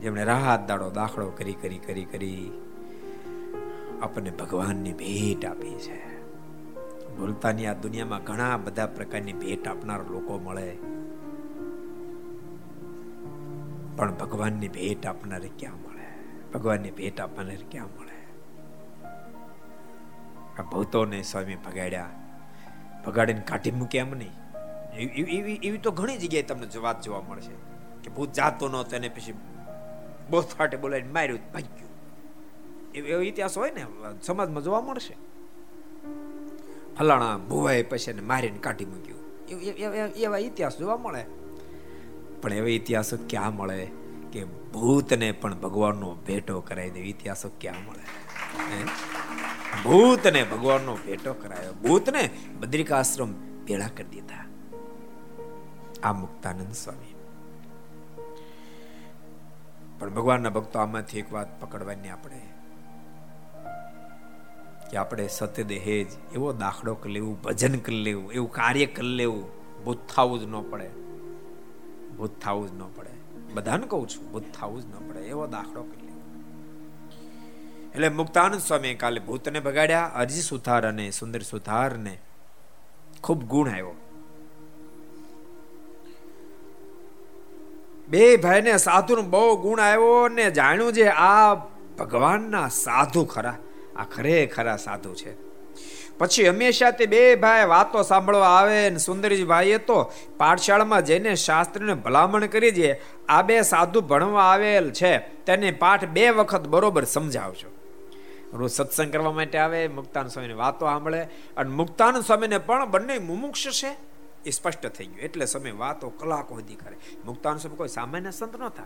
[0.00, 2.50] જેમણે રાહત, દાડો, દાખલો કરી કરી કરી કરી
[4.02, 6.24] આપણને ભગવાનની ભેટ આપી છે.
[7.16, 10.76] ભૂલતાની આ દુનિયામાં ઘણા બધા પ્રકારની ભેટ આપનાર લોકો મળે.
[13.96, 16.06] પણ ભગવાનની ભેટ આપનારે ક્યાં મળે?
[16.54, 18.14] ભગવાનની ભેટ આપનારે ક્યાં મળે?
[20.58, 22.10] આ ભૂતોને સ્વામી ભગાડ્યા.
[23.06, 24.32] ભગાડીને કાઢી મૂક્યા એમ નહીં.
[24.96, 27.52] એવી એવી તો ઘણી જગ્યાએ તમને વાત જોવા મળશે
[28.02, 29.34] કે ભૂત જાતો નહોતો એને પછી
[30.30, 31.83] બહુ ફાટે બોલાવીને માર્યું, ભાગ્યું.
[32.94, 33.86] એવો ઇતિહાસ હોય ને,
[34.22, 35.16] સમાજમાં જોવા મળશે.
[36.98, 39.18] ફલાણા ભુવાએ પછી મારીને કાઢી મૂક્યું.
[40.16, 41.24] એવા ઇતિહાસ જોવા મળે.
[42.42, 43.90] પણ એવા ઇતિહાસો ક્યાં મળે
[44.32, 48.04] કે ભૂતને પણ ભગવાનનો ભેટો કરાવી દે ઇતિહાસો ક્યાં મળે?
[49.84, 51.72] ભૂતને ભગવાનનો ભેટો કરાયો.
[51.72, 52.30] ભૂતને
[52.60, 53.32] બદ્રિકાશ્રમ
[53.64, 54.44] ભેળા કરી દીધા.
[56.02, 57.14] આ મુક્તાનંદ સ્વામી.
[59.98, 62.53] પણ ભગવાનના ભક્તો આમાંથી એક વાત પકડવાની આપણે
[64.94, 69.44] કે આપણે સત્ય દહેજ એવો દાખલો કરી લેવું, ભજન કરી લેવું, એવું કાર્ય કરી લેવું,
[69.84, 70.88] ભૂત થવું જ ન પડે.
[72.16, 73.10] ભૂત થવું જ ન પડે.
[73.54, 76.04] બધાને કહું છું, ભૂત થવું જ ન પડે, એવો દાખલો કરી
[77.94, 82.14] એટલે મુક્તાનંદ સ્વામી કાલે ભૂતને ભગાડ્યા, અરજી સુથાર અને સુંદર સુથારને
[83.22, 83.94] ખૂબ ગુણ આવ્યો
[88.08, 91.54] બે ભાઈને સાધુનો બહુ ગુણ આવ્યો ને જાણ્યું છે આ
[91.98, 93.56] ભગવાનના સાધુ ખરા.
[93.96, 95.54] આ ખરેખરા સાધુ છે.
[96.18, 101.94] પછી હંમેશા તે બે ભાઈ વાતો સાંભળવા આવે ને સુંદરજી ભાઈએ તો પાઠશાળામાં જઈને શાસ્ત્રને
[101.94, 107.68] ભલામણ કરી દે, આ બે સાધુ ભણવા આવેલ છે, તેને પાઠ બે વખત બરોબર સમજાવજો.
[108.52, 111.22] રોજ સત્સંગ કરવા માટે આવે, મુક્તાન સ્વામીની વાતો સાંભળે,
[111.56, 113.96] અને મુક્તાન સ્વામીને પણ બંને મુમુક્ષ છે,
[114.46, 115.20] એ સ્પષ્ટ થઈ ગયું.
[115.20, 116.96] એટલે સમય વાતો કલાકો સુધી કરે.
[117.24, 118.82] મુક્તાન સ્વામી કોઈ સામાન્ય સંત નહોતા.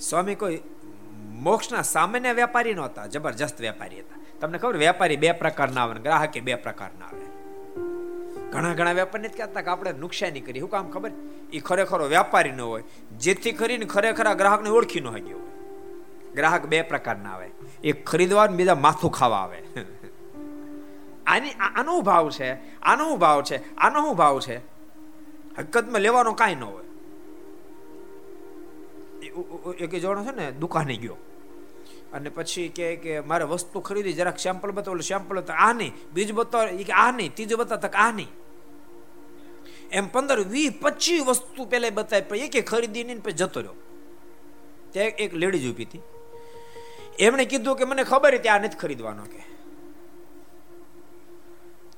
[0.00, 0.60] સ્વામી કોઈ
[1.42, 4.20] મોક્ષના સામાન્ય વેપારી નહોતા, જબરજસ્ત વેપારી હતા.
[4.40, 7.26] તમને ખબર, વેપારી બે પ્રકારના આવે ગ્રાહકે બે પ્રકારના આવે.
[8.50, 10.60] ઘણા ઘણા વેપારી જ કહેતા કે આપણે નુકસાની કરી.
[10.60, 11.10] શું કામ ખબર?
[11.52, 12.82] એ ખરેખરો વેપારી ન હોય.
[13.18, 15.20] જેથી કરીને ખરેખર ગ્રાહકને ઓળખી ન હોય.
[16.34, 17.50] ગ્રાહક બે પ્રકારના આવે.
[17.84, 19.62] એક ખરીદવા બીજા માથું ખાવા આવે.
[21.26, 22.80] આની આનો ભાવ છે?
[22.80, 23.76] આનો ભાવ છે?
[23.76, 24.56] આનો ભાવ છે?
[25.58, 26.84] હકીકતમાં લેવાનો કાંઈ ન હોય.
[29.80, 31.16] એક જણો છે ને, દુકાને ગયો.
[32.12, 35.92] અને પછી કે કે મારે વસ્તુ ખરીદી, જરાક સેમ્પલ બતાવો સેમ્પલ તો આ નહીં.
[36.12, 37.34] બીજું બતાવો કે આ નહીં.
[37.34, 38.28] ત્રીજું બતાવો આ નહીં.
[39.92, 43.74] એમ પંદર વીસ પચીસ વસ્તુ પેલા બતાવી, પછી એક ખરીદી નહીં પછી જતો રહ્યો.
[44.90, 46.00] ત્યાં એક લેડીઝ ઊભી હતી.
[47.18, 49.52] એમણે કીધું કે મને ખબર હતી આ નથી ખરીદવાનો કે.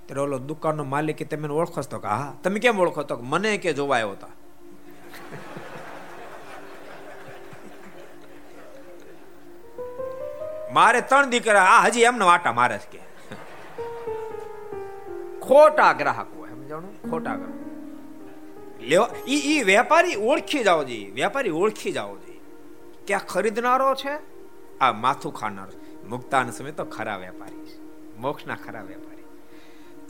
[0.06, 3.02] ત્યારે ઓલો દુકાનનો માલિક તમે ઓળખો તો કે, હા, તમે કેમ ઓળખો?
[3.02, 4.26] તો મને કે જોવા આવ્યો હતા
[10.74, 12.98] મારે ત્રણ દીકરા, આ હજી એમને વાટા મારે કે.
[15.40, 17.10] ખોટા ગ્રાહક હોય, સમજાણું?
[17.10, 17.54] ખોટા ગ્રાહક.
[18.80, 22.40] લેવા, ઈ ઈ વેપારી ઓળખી જાવ જોઈએ વેપારી ઓળખી જાવ જોઈએ
[23.06, 24.18] કે ખરીદનારો છે?
[24.78, 25.68] આ માથું ખાનાર.
[26.08, 27.80] મુક્તાન સમય તો ખરા વેપારી છે.
[28.16, 29.24] મોક્ષના ખરા વેપારી.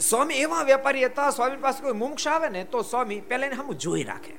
[0.01, 3.73] સ્વામી એવા વેપારી હતા, સ્વામી પાસે કોઈ મોક્ષ આવે ને, તો સ્વામી પહેલા એને હમ
[3.73, 4.35] જોઈ રાખે.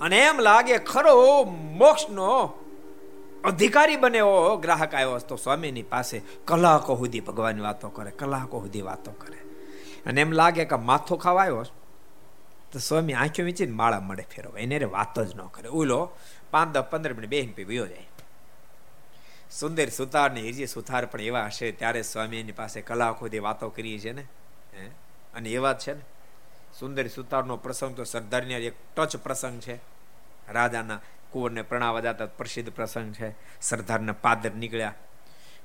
[0.00, 2.54] અને એમ લાગે, ખરો, મોક્ષનો
[3.44, 8.82] અધિકારી બને એવો ગ્રાહક આવ્યો તો સ્વામીની પાસે કલાકો સુધી ભગવાનની વાતો કરે, કલાકો સુધી
[8.82, 9.38] વાતો કરે.
[10.06, 11.64] અને એમ લાગે કે માથો ખાવા આવ્યો
[12.72, 14.56] તો સ્વામી આંખો વીંચીને માળા મળે ફેરવો.
[14.56, 15.68] એને વાતો જ ન કરે.
[15.68, 16.10] ઓલો
[16.50, 18.06] પાંચ દસ પંદર મિનિટ બેન પી વયો જાય.
[19.50, 23.68] સુંદર સુતાર ને હિરજી સુથાર પણ એવા હશે ત્યારે સ્વામી એની પાસે કલાકો સુધી વાતો
[23.68, 24.22] કરી છે ને?
[25.34, 26.00] અને એવા છે ને?
[26.78, 29.74] સુંદર સુતારનો પ્રસંગ તો સરદારની એક ટચ પ્રસંગ છે.
[30.48, 31.00] રાજાના
[31.32, 33.34] કુંવરને પ્રણાવવા જતા પ્રસિદ્ધ પ્રસંગ છે.
[33.60, 34.94] સરદારના પાદર નીકળ્યા.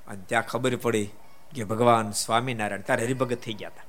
[0.08, 1.10] અને ત્યાં ખબર પડી
[1.54, 3.84] કે ભગવાન સ્વામિનારાયણ ત્યારે હરિભગત થઈ ગયા હતા.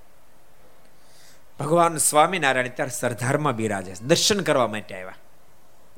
[1.60, 5.14] ભગવાન સ્વામિનારાયણ ત્યારે સરદારમાં બિરાજે દર્શન કરવા માટે આવ્યા.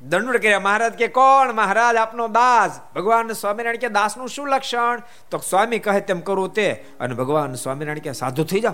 [0.08, 1.52] દંડ કર્યા, મહારાજ કે કોણ?
[1.52, 2.80] મહારાજ, આપનો દાસ.
[2.94, 5.02] ભગવાન સ્વામિનારાયણ કે, દાસનું શું લક્ષણ?
[5.30, 6.72] તો સ્વામી કહે, તેમ કરવું તે.
[6.72, 8.72] અને ભગવાન સ્વામિનારાયણ કે, સાધુ થઈ જાઓ.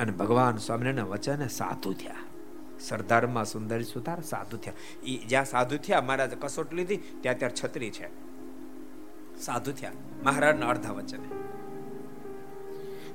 [0.00, 2.14] અને ભગવાન સ્વામિનારાયણ વચને સાધુ થયા.
[2.80, 4.72] સરદારમાં સુંદર સુધાર સાધુ થયા.
[5.02, 8.08] એ જ્યાં સાધુ થયા, મહારાજ કસોટ લીધી, ત્યાં ત્યાં છત્રી છે.
[9.40, 9.92] સાધુ થયા.
[10.24, 11.28] મહારાજના અર્ધા વચને.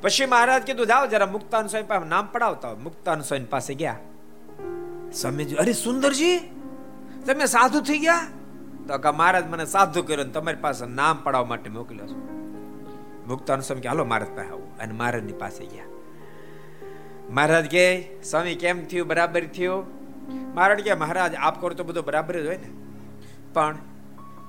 [0.01, 3.99] પછી મહારાજ કીધું, જાઓ જરા મુક્તાન સ્વામી પાસે નામ પડાવતા મુક્તાન સ્વામી પાસે ગયા.
[5.13, 6.39] સ્વામીજી, અરે સુંદરજી,
[7.25, 8.27] તમે સાધુ થઈ ગયા?
[8.87, 12.31] તો કે મહારાજ મને સાધુ કર્યો ને તમારી પાસે નામ પડાવવા માટે મોકલ્યો છું.
[13.27, 14.77] મુક્તાન સ્વામી કે, હાલો મહારાજ પાસે આવું.
[14.77, 15.85] અને મહારાજની પાસે ગયા.
[17.31, 19.07] મહારાજ કે, સ્વામી, કેમ થયું?
[19.07, 19.85] બરાબર થયું?
[20.55, 22.69] મહારાજ કે, મહારાજ, આપ કરો તો બધું બરાબર જ હોય ને.
[23.53, 23.75] પણ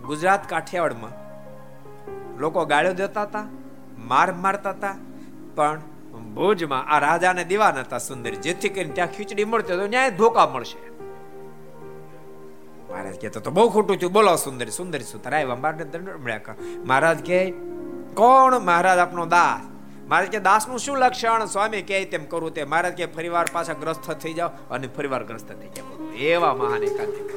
[0.07, 1.11] ગુજરાત કાઠિયાવાડમાં
[2.39, 3.47] લોકો ગાળ્યો દેતા હતા,
[3.99, 4.97] માર મારતા હતા,
[5.55, 5.81] પણ
[6.35, 10.91] ભુજમાં આ રાજાને દીવાન હતા સુંદર, જેથી કરીને ત્યાં ખીચડી મળતી તો ન્યાય ધોકા મળશે.
[12.93, 14.13] મહારાજ કે, તો બહુ ખોટું થયું.
[14.13, 16.41] બોલો સુંદર સુંદર સુતરાય મારને દંડ મળ્યા.
[16.87, 17.51] મહારાજ કે,
[18.15, 18.59] કોણ?
[18.59, 19.72] મહારાજ, આપનો દાસ.
[20.13, 21.45] મહારાજ કે દાસનું શું લક્ષણ?
[21.47, 22.65] સ્વામી કહે તેમ કરવું તે.
[22.65, 27.31] મહારાજ કે ફરીવાર પાછા ગ્રસ્ત થઈ જાઓ અને ફરીવાર ગ્રસ્ત થઈ જાવ એવા મહાન એકાંતિક.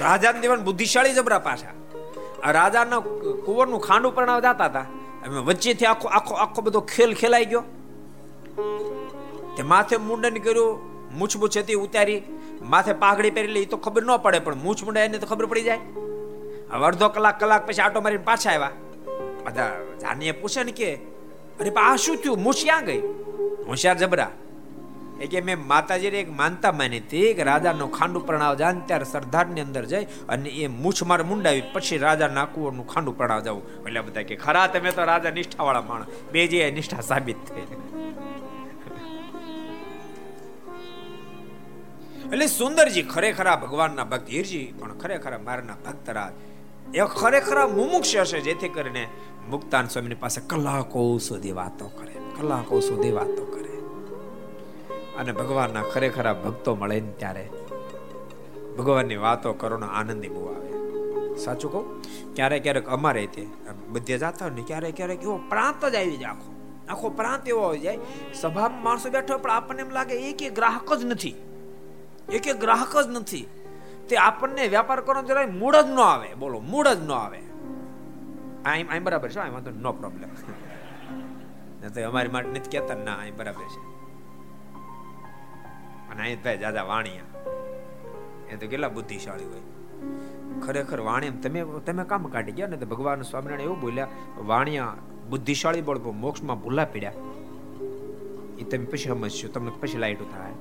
[0.00, 1.74] રાજા દેવન બુદ્ધિશાળી જબરા પાછા.
[2.52, 3.00] રાજાના
[3.46, 4.84] કુંવરનું ખાંડ પરણાવ જતા હતા.
[5.26, 7.62] અમે વચ્ચેથી આખો આખો આખો બધો ખેલ ખેલાઈ ગયો.
[9.56, 10.70] તે માથે મુંડન કર્યું,
[11.18, 12.22] મૂછ હતી ઉતારી,
[12.62, 15.66] માથે પાઘડી પહેરી એ તો ખબર ન પડે, પણ મૂછ મુંડા એને તો ખબર પડી
[15.68, 15.78] જાય.
[16.86, 18.70] અડધો કલાક કલાક પછી આટો મારીને પાછા આવ્યા.
[19.44, 20.94] બધા જાનીએ પૂછે ને કે,
[21.60, 22.42] અરે આ શું થયું?
[22.42, 23.00] મૂછ ક્યાં ગઈ?
[23.68, 24.30] હોશિયાર જબરા.
[25.20, 29.60] એ કે મેં માતાજીને એક માનતા માની હતી કે રાજાનો ખાંડુ પ્રણાવ જાન, ત્યારે સરદારની
[29.60, 34.22] અંદર જઈ અને એ મૂછ મારે મુંડાવી, પછી રાજા નાકુઓનું ખાંડુ પ્રણાવ જાવ એટલે બધા
[34.22, 36.06] કે, ખરા, તમે તો રાજા નિષ્ઠાવાળા માણસ.
[36.32, 37.60] બે જે નિષ્ઠા સાબિત થઈ.
[42.32, 46.51] એટલે સુંદરજી ખરેખરા ભગવાનના ભક્ત, હીરજી પણ ખરેખરા મારના ભક્ત રાજ.
[46.94, 49.08] એ ખરેખર મુમુક્ષ હશે જેથી કરીને
[49.48, 53.76] મુક્તાન સ્વામીની પાસે કલાકો સુધી વાતો કરે, કલાકો સુધી વાતો કરે.
[55.16, 57.50] અને ભગવાનના ખરેખરા ભક્તો મળે ને ત્યારે
[58.78, 60.70] ભગવાનની વાતો કરવાનો આનંદ બહુ આવે.
[61.36, 62.02] સાચું કહું?
[62.34, 63.46] ક્યારેક ક્યારેક અમારે તે
[63.88, 66.50] બધે જાતા હોય ને ક્યારેક ક્યારેક એવો પ્રાંત જ આવી જાય આખો.
[66.88, 67.98] આખો પ્રાંત એવો આવી જાય,
[68.34, 71.34] સભામાં માણસો બેઠો પણ આપણને એમ લાગે એક ગ્રાહક જ નથી.
[72.32, 73.48] એક ગ્રાહક જ નથી.
[74.08, 76.34] તે આપણને વેપાર કરવાનો જરાય મૂળ જ ન આવે.
[76.34, 77.40] બોલો, મૂળ જ ન આવે.
[78.64, 80.28] આમ આમ બરાબર છે આમ વાંધો નો પ્રોબ્લેમ
[81.94, 83.80] તો અમારી માટે નથી કહેતા, ના અહીં બરાબર છે.
[86.10, 87.24] અને અહીં ભાઈ દાદા વાણિયા.
[88.50, 89.60] એ તો કેટલા બુદ્ધિશાળી હોય.
[90.60, 94.94] ખરેખર વાણિયા તમે તમે કામ કાઢી ગયા ને તો ભગવાન સ્વામિનારાયણ એવું બોલ્યા, વાણિયા,
[95.28, 97.12] બુદ્ધિશાળી બળ મોક્ષમાં ભૂલા પડ્યા.
[98.58, 100.52] એ તમે પછી સમજશો, તમને પછી લાઈટ થાય.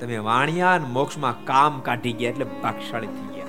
[0.00, 3.46] તમે વાણિયા અને મોક્ષમાં કામ કાઢી ગયા એટલે ભાગશાળી થઈ ગયા.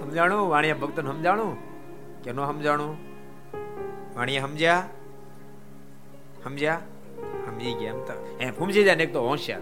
[0.00, 0.48] સમજાણું?
[0.48, 1.56] વાણિયા ભક્તને સમજાણું?
[2.22, 2.96] કે નો સમજાણું?
[4.16, 4.84] વાણિયા સમજ્યા?
[6.44, 6.80] સમજ્યા?
[7.46, 8.36] સમજી ગયા એમ તો.
[8.40, 9.60] એ સમજી જાય ને એક તો હોશિયાર.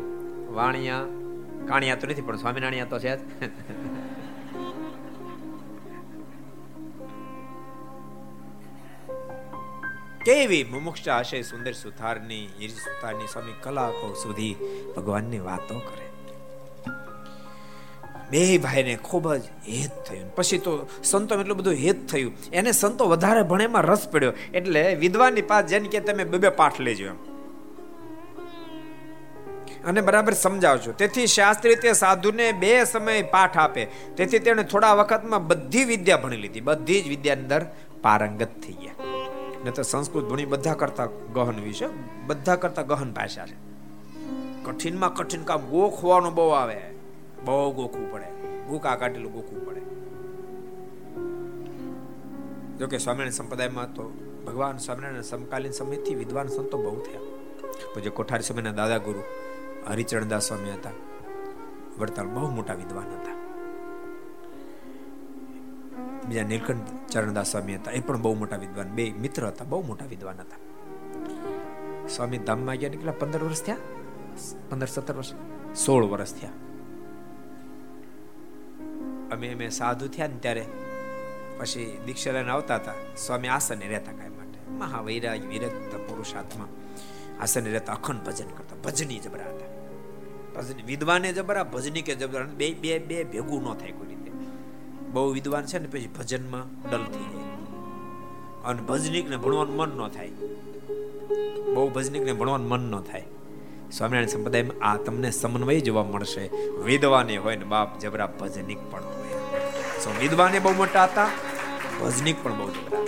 [0.52, 1.02] વાણિયા,
[1.68, 3.20] કાણિયા તો નથી, પણ સ્વામિનારાયણ તો છે જ.
[10.29, 14.57] કેવી મુમુક્ષા હશે સુંદર સુથારની હીર સુથારની સ્વામી કલાકો સુધી
[14.97, 16.09] ભગવાનની વાતો કરે.
[18.31, 20.35] બે ભાઈને ખૂબ જ હેત થયું.
[20.35, 22.33] પછી તો સંતો એટલું બધું હેત થયું.
[22.53, 24.33] એને સંતો વધારે ભણેમાં રસ પડ્યો.
[24.55, 27.16] એટલે વિદ્વાનની પાસ જેને કે તમે બે બે પાઠ લેજો એમ.
[29.85, 30.93] અને બરાબર સમજાવજો.
[30.93, 33.85] તેથી શાસ્ત્રી તે સાધુને બે સમય પાઠ આપે.
[34.16, 36.61] તેથી તેણે થોડા વખતમાં બધી વિદ્યા ભણી લીધી.
[36.61, 37.66] બધી જ વિદ્યા અંદર
[38.03, 38.95] પારંગત થઈ ગયા.
[39.64, 41.86] ને તો સંસ્કૃત ભણી બધા કરતા ગહન વિશે,
[42.26, 43.68] બધા કરતા ગહન ભાષા છે.
[44.64, 46.80] કઠિનમાં કઠિન કામ ગોખવાનું બહુ આવે.
[47.44, 48.59] બહુ ગોખવું પડે.
[48.68, 49.80] ગુકા કાઢેલું ગોખવું પડે.
[52.78, 54.12] જોકે સ્વામિનારાયણ સંપ્રદાયમાં તો
[54.46, 57.20] ભગવાન સ્વામિનારાયણ સમકાલીન સમયથી વિદ્વાન સંતો બહુ થયા.
[57.94, 59.20] પછી કોઠારી સમયના દાદા ગુરુ,
[59.90, 60.90] હરિચરણદાસ સ્વામી હતા,
[61.98, 63.28] વડતાલ બહુ મોટા વિદ્વાન હતા.
[66.29, 67.91] બીજા નીલકંઠ ચરણદાસ સ્વામી હતા.
[67.91, 68.89] એ પણ બહુ મોટા વિદ્વાન.
[68.89, 70.57] બે મિત્ર હતા, બહુ મોટા વિદ્વાન હતા.
[72.09, 73.12] સ્વામી ધામમાં ગયા કેટલા?
[73.12, 73.76] પંદર વર્ષ થયા?
[74.70, 75.33] પંદર, સત્તર વર્ષ?
[75.79, 76.51] સોળ વર્ષ થયા.
[79.33, 80.66] અમે અમે સાધુ થયા ને ત્યારે
[81.59, 82.93] પછી દીક્ષા લઈને આવતા હતા.
[83.16, 84.70] સ્વામી આસને રહેતા કાંઈ માટે.
[84.70, 86.68] મહાવૈરાગ, વિરક્ત પુરુષાત્મા
[87.41, 88.76] આસને રહેતા અખંડ ભજન કરતા.
[88.85, 89.66] ભજની જબરા હતા.
[90.61, 92.45] ભજની વિદ્વાને જબરા, ભજની કે જબરા.
[92.45, 94.18] બે બે બે ભેગું ન થાય કોઈ
[95.12, 97.48] બહુ વિદ્વાન છે ને પછી ભજનમાં ડલ થઈ જાય.
[98.64, 100.30] અને ભજનિકને ભણવાનું મન ન થાય.
[101.74, 103.24] બહુ ભજનિકને ભણવાનું મન ન થાય.
[103.92, 106.50] સ્વામિનારાયણ સંપ્રદાયમાં આ તમને સમન્વય જોવા મળશે.
[106.84, 109.28] વિદ્વાને હોય ને બાપ જબરા ભજનિક પણ હોય.
[110.00, 111.28] સો વિદ્વાને બહુ મોટા હતા,
[112.00, 112.98] ભજનિક પણ બહુ જબરા.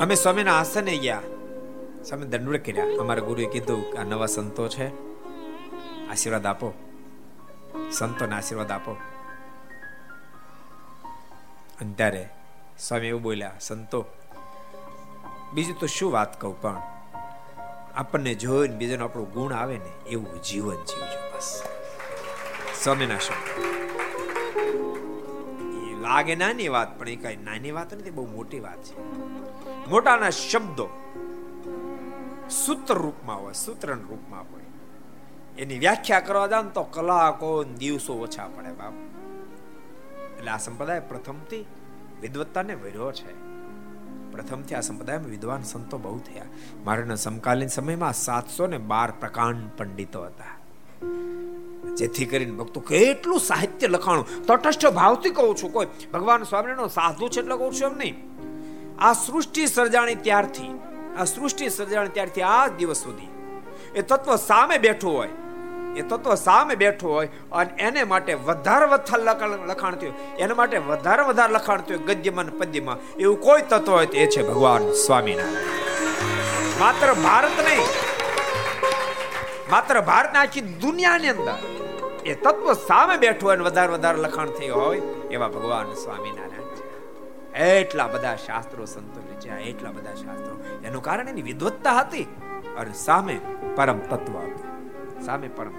[0.00, 1.22] અમે સ્વામીના આસને ગયા.
[2.08, 2.84] સ્વામી દંડવડ કર્યા.
[3.00, 4.88] અમારા ગુરુએ કીધું કે આ નવા સંતો છે.
[6.08, 6.72] આશીર્વાદ આપો.
[7.92, 8.96] સંતોને આશીર્વાદ આપો.
[11.78, 12.28] ત્યારે
[12.78, 14.04] સ્વામી એવું બોલ્યા, સંતો,
[15.52, 16.82] બીજું તો શું વાત કહું પણ?
[17.94, 21.62] આપણને જોઈને બીજાનો આપણો ગુણ આવે ને, એવું જીવન જીવજો બસ.
[22.82, 23.64] સ્વામીના શબ્દ.
[26.00, 29.02] લાગે નાની વાત, પણ એ કઈ નાની વાત નથી, બહુ મોટી વાત છે.
[29.88, 30.88] મોટાના શબ્દો
[32.50, 34.62] સૂત્ર રૂપમાં હોય સૂત્ર રૂપમાં હોય.
[35.58, 38.92] એની વ્યાખ્યા કરવા જાવ તો કલાકો દિવસો ઓછા પડે બાપ.
[40.48, 41.66] એટલે આ સંપ્રદાય પ્રથમથી
[42.20, 43.32] વિદવત્તાને વર્યો છે.
[44.32, 46.44] પ્રથમથી આ સંપ્રદાયમાં વિદ્વાન સંતો બહુ થયા.
[46.84, 50.54] મારાના સમકાલીન સમયમાં સાતસો ને બાર પ્રકાંડ પંડિતો હતા.
[51.96, 57.40] જેથી કરીને ભક્તો કેટલું સાહિત્ય લખાણું, તટસ્થ ભાવથી કહું છું કોઈ, ભગવાન સ્વામિનારાયણ સાધુ છે
[57.40, 58.16] એટલે કહું છું એમ નહીં.
[58.98, 60.70] આ સૃષ્ટિ સર્જાણી ત્યારથી,
[61.18, 63.28] આ સૃષ્ટિ સર્જાણી ત્યારથી આ દિવસ સુધી
[63.94, 65.28] એ તત્વ સામે બેઠું હોય
[66.00, 70.16] એ તત્વ સામે બેઠો હોય અને એને માટે વધારે વધારે લખાણ થયું.
[70.38, 74.84] એના માટે વધારે વધારે લખાણ થયું ગદ્યમાં પદ્યમાં એવું કોઈ તત્વ હોય એ છે ભગવાન
[75.04, 75.74] સ્વામિનારાયણ.
[76.80, 77.88] માત્ર ભારત નહીં,
[79.72, 81.56] માત્ર ભારત આખી દુનિયાની અંદર
[82.24, 85.00] એ તત્વ સામે બેઠું હોય વધારે વધારે લખાણ થયું હોય
[85.34, 86.84] એવા ભગવાન સ્વામિનારાયણ છે.
[87.80, 90.54] એટલા બધા શાસ્ત્રો સંતો રચ્યા, એટલા બધા શાસ્ત્રો.
[90.86, 92.26] એનું કારણ એની વિદવત્તા હતી
[92.78, 93.36] અને સામે
[93.76, 94.66] પરમ તત્વ હતું.
[95.26, 95.74] સામે પરમ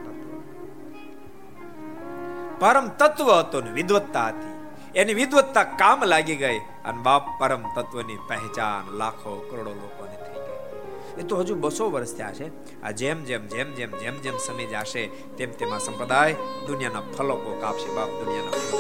[2.60, 4.54] પરમ તત્વ હતો ને વિદવત્તા હતી.
[5.00, 11.22] એની વિદવત્તા કામ લાગી ગઈ અને બાપ પરમ તત્વની પહેચાન લાખો કરોડો લોકોને થઈ ગઈ.
[11.22, 12.48] એ તો હજુ બસો વર્ષ થયા છે.
[12.84, 15.04] આ જેમ જેમ જેમ જેમ જેમ જેમ સમય જશે,
[15.38, 16.36] તેમ તેમ આ સંપ્રદાય
[16.68, 17.90] દુનિયાના ફલકો કાપશે.
[17.96, 18.78] બાપ, દુનિયાના ફલકો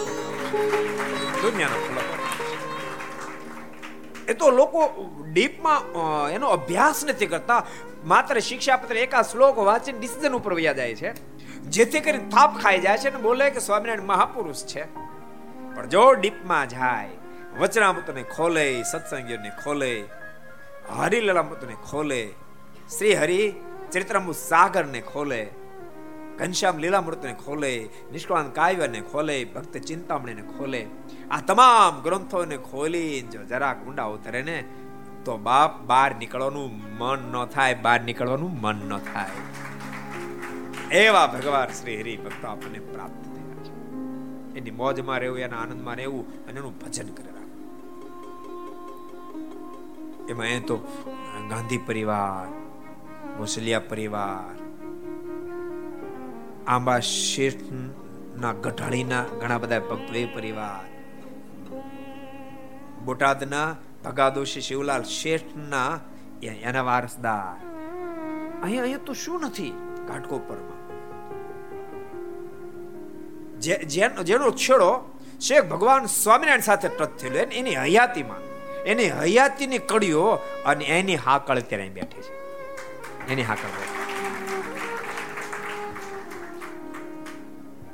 [1.43, 2.13] દુનિયાના ફલકો
[4.27, 4.81] એ તો લોકો
[5.33, 5.79] ડીપમાં
[6.29, 7.61] એનો અભ્યાસ નથી કરતા.
[8.05, 11.11] માત્ર શિક્ષાપત્ર એકા શ્લોક વાંચીને ડિસિઝન ઉપર વયા જાય છે.
[11.67, 14.83] જેથી કરીને થાપ ખાઈ જાય છે અને બોલે કે સ્વામિનારાયણ મહાપુરુષ છે.
[15.75, 17.09] પણ જો ડીપમાં જાય,
[17.59, 20.03] વચનામૃતને ખોલે, સત્સંગીઓને ખોલે,
[20.89, 22.27] હરિલલામૃતને ખોલે
[22.97, 23.53] શ્રી હરિ
[23.91, 25.49] ચરિત્રમુ સાગરને ખોલે,
[26.37, 30.87] ઘનશ્યામ લીલામૃતને ખોલે નિષ્કળાંત કાવ્યને ખોલે, ભક્ત ચિંતામણીને ખોલે,
[31.31, 34.63] આ તમામ ગ્રંથોને ખોલી જો જરા કુંડા ઉતરે ને,
[35.25, 39.68] તો બાપ બહાર નીકળવાનું મન ન થાય, બહાર નીકળવાનું મન ન થાય.
[40.91, 43.73] એવા ભગવાન શ્રી હરિ ભક્તો આપણને પ્રાપ્ત થયા છે
[44.55, 47.29] એની મોજમાં રહેવું એના આનંદમાં રહેવું અને એનું ભજન કરે
[50.29, 50.75] એમાં એ તો
[51.49, 52.49] ગાંધી પરિવાર
[53.37, 54.55] મુસલિયા પરિવાર
[56.67, 57.63] આંબા શેઠ
[58.37, 60.87] ના ગઢાળીના ઘણા બધા ભક્તો એ પરિવાર
[63.05, 63.69] બોટાદના
[64.03, 65.91] ભગાદોશી શિવલાલ શેઠના
[66.63, 67.57] એના વારસદાર
[68.57, 69.73] અહીંયા અહીંયા તો શું નથી
[70.07, 70.78] ઘાટકોપરમાં
[73.59, 74.91] જેનો છેડો
[75.41, 78.41] શેખ ભગવાન સ્વામિનારાયણ સાથે ટચ થયેલો એની હયાતીમાં.
[78.83, 80.25] એની હયાતીની કડીઓ
[80.65, 82.33] અને એની હાકળ અત્યારે બેઠી છે.
[83.31, 83.69] એની હાકળ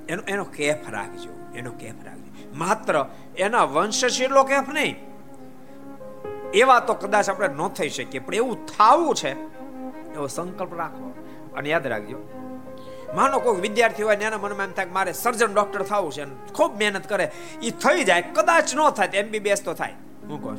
[0.10, 1.32] એનો એનો કેફ રાખજો.
[1.56, 2.32] એનો કેફ રાખજો.
[2.56, 3.06] માત્ર
[3.38, 4.96] એના વંશ એટલો કેફ નહીં.
[6.54, 9.32] એવા તો કદાચ આપણે ન થઈ શકીએ, પણ એવું થાવું છે,
[10.14, 11.08] એવો સંકલ્પ રાખો
[11.56, 12.20] અને યાદ રાખજો
[13.16, 17.10] માનો કોઈ વિદ્યાર્થી હોય એના મનમાં એમ થાય મારે સર્જન ડોક્ટર થવું છે ખૂબ મહેનત
[17.10, 17.32] કરે.
[17.64, 19.94] એ થઈ જાય, કદાચ ન થાય એમબીબીએસ તો થાય.
[20.28, 20.56] હું કહું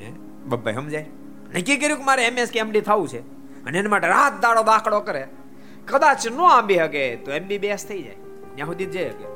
[0.00, 0.10] હે?
[0.44, 1.06] બબ્બાઈ સમજાય?
[1.54, 3.20] નક્કી કર્યું કે મારે એમએસ કે એમડી થવું છે?
[3.64, 5.28] અને એના માટે રાત દાડો દાખલો કરે.
[5.86, 8.14] કદાચ ન આંબી શકે તો એમબીબીએસ થઈ જાય.
[8.54, 9.26] ત્યાં સુધી જઈ શકે.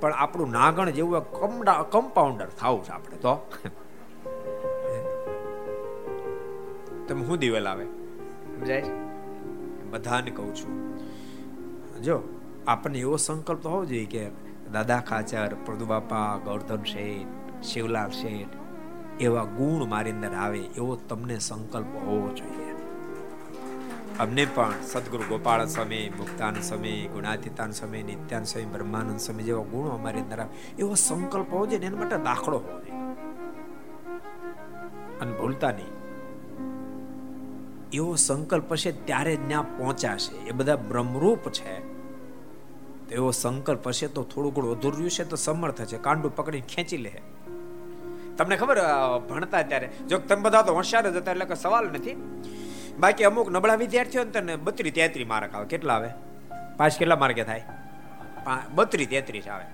[0.00, 3.52] પણ આપણું નાગણ જેવું કમ્પાઉન્ડર થવું છે આપણે તો.
[7.08, 7.84] તમે હું દિવેલ આવે?
[7.84, 8.82] સમજાય?
[9.90, 10.89] બધાને કહું છું.
[12.02, 12.20] જો,
[12.66, 14.30] આપણને એવો સંકલ્પ હોવો જોઈએ કે
[14.72, 18.48] દાદા ખાચર પ્રદુબાપા ગૌરધન શેઠ, શિવલાલ શેઠ,
[19.20, 22.70] એવા ગુણ મારી અંદર આવે, એવો તમને સંકલ્પ હોવો જોઈએ.
[24.18, 29.90] અમને પણ સદગુરુ ગોપાળ સ્વામી, મુક્તાન સ્વામી, ગુણાતીતાન સ્વામી, નિત્યાન સ્વામી, બ્રહ્માનંદ સ્વામી જેવા ગુણો
[29.90, 33.00] અમારી અંદર આવે, એવો સંકલ્પ હોવો જોઈએ એના માટે દાખલો હોવો જોઈએ.
[35.20, 36.00] અને ભૂલતા નહીં.
[37.92, 40.46] એવો સંકલ્પ હશે ત્યારે જ ત્યાં પહોંચાશે.
[40.46, 41.89] એ બધા બ્રહ્મરૂપ છે.
[43.12, 45.98] એવો સંકલ્પ હશે તો થોડું ઘણું અધૂર્યું છે તો સમર્થ છે.
[45.98, 47.12] કાંડું પકડી ખેંચી લે.
[48.36, 48.80] તમને ખબર
[49.30, 49.88] ભણતા ત્યારે?
[50.08, 52.14] જો તમે બધા તો હોશિયાર જ હતા એટલે કે સવાલ નથી.
[52.98, 55.66] બાકી અમુક નબળા વિદ્યાર્થીઓ ને બત્રી તેત્રી માર્ક આવે.
[55.66, 56.08] કેટલા આવે?
[56.76, 57.62] પાંચ કેટલા માર્કે થાય?
[58.74, 59.64] બત્રી તેત્રીસ આવે.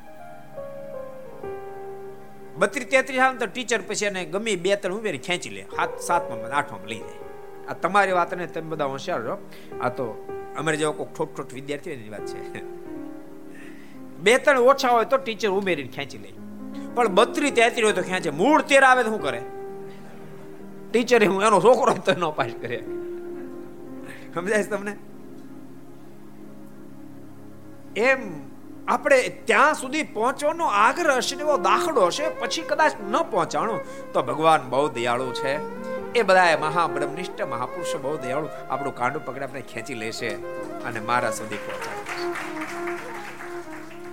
[2.56, 5.62] બત્રી તેત્રીસ આવે તો ટીચર પછી એને ગમે બે ત્રણ ઉમેરી ખેંચી લે.
[5.76, 7.68] સાત સાતમાં આઠમાં લઈ જાય.
[7.68, 9.50] આ તમારી વાત ને તમે બધા હોશિયાર છો.
[9.82, 10.04] આ તો
[10.58, 12.85] અમારે જેવો કોઈ ઠોટ ઠોટ વિદ્યાર્થીઓની વાત છે.
[14.18, 16.32] બે ત્રણ ઓછા હોય તો ટીચર ઉમેરીને ખેંચી લે.
[16.94, 18.30] પણ બત્રી તેત્રી હોય તો ખેંચે.
[18.30, 19.42] મૂળ તેર આવે તો શું કરે?
[20.90, 22.84] ટીચરે હું એનો છોકરો તો ન પાસ કરે.
[24.34, 24.96] સમજાય તમને?
[27.96, 28.46] એમ
[28.88, 34.70] આપણે ત્યાં સુધી પહોંચવાનો આગ્રહ હશે એવો દાખલો હશે, પછી કદાચ ન પહોંચાણું, તો ભગવાન
[34.70, 35.52] બહુ દયાળુ છે.
[36.12, 38.48] એ બધા મહાબ્રહ્મનિષ્ઠ, મહાપુરુષો બહુ દયાળુ.
[38.70, 40.28] આપણું કાંડું પકડે આપણે ખેંચી લેશે
[40.84, 42.02] અને મારા સુધી પહોંચાડે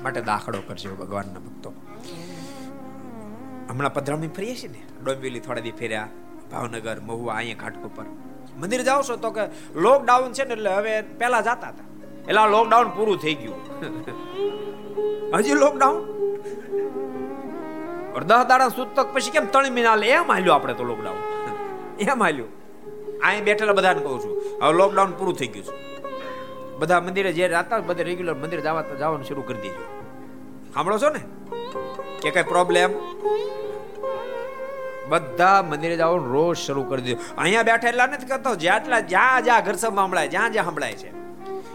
[0.03, 1.73] માટે દાખલો કરજો ભગવાનના ભક્તો.
[3.69, 4.81] હમણાં પધરામણી ફરીએ છીએ ને?
[5.03, 6.07] ડોંબિવલી થોડા દી ફેર્યા,
[6.51, 8.05] ભાવનગર, મહુવા, અહીંયા ઘાટ ઉપર
[8.59, 9.43] મંદિર જાઓ છો તો કે
[9.75, 11.87] લોકડાઉન છે ને એટલે હવે પહેલા જતા હતા.
[12.27, 13.61] એટલે લોકડાઉન પૂરું થઈ ગયું.
[15.37, 15.97] હજી લોકડાઉન
[18.25, 21.17] દસ દાડા સૂતક પછી કેમ ત્રણ મહિના એમ હાલ્યો આપણે તો લોકડાઉન
[22.11, 22.51] એમ હાલ્યું.
[23.23, 25.73] અહીં બેઠેલા બધાને કહું છું, હવે લોકડાઉન પૂરું થઈ ગયું છે.
[26.79, 29.83] બધા મંદિરે જે રાતા બધા રેગ્યુલર મંદિર જવા જવાનું શરૂ કરી દેજો.
[30.73, 31.19] સાંભળો છો ને?
[32.21, 32.91] કે કઈ પ્રોબ્લેમ
[35.09, 37.37] બધા મંદિરે જવાનું રોજ શરૂ કરી દીધું.
[37.37, 41.23] અહીંયા બેઠેલા નથી કરતો જેટલા જ્યાં જ્યાં ઘર સભા સંભળાય, જ્યાં જ્યાં સંભળાય છે.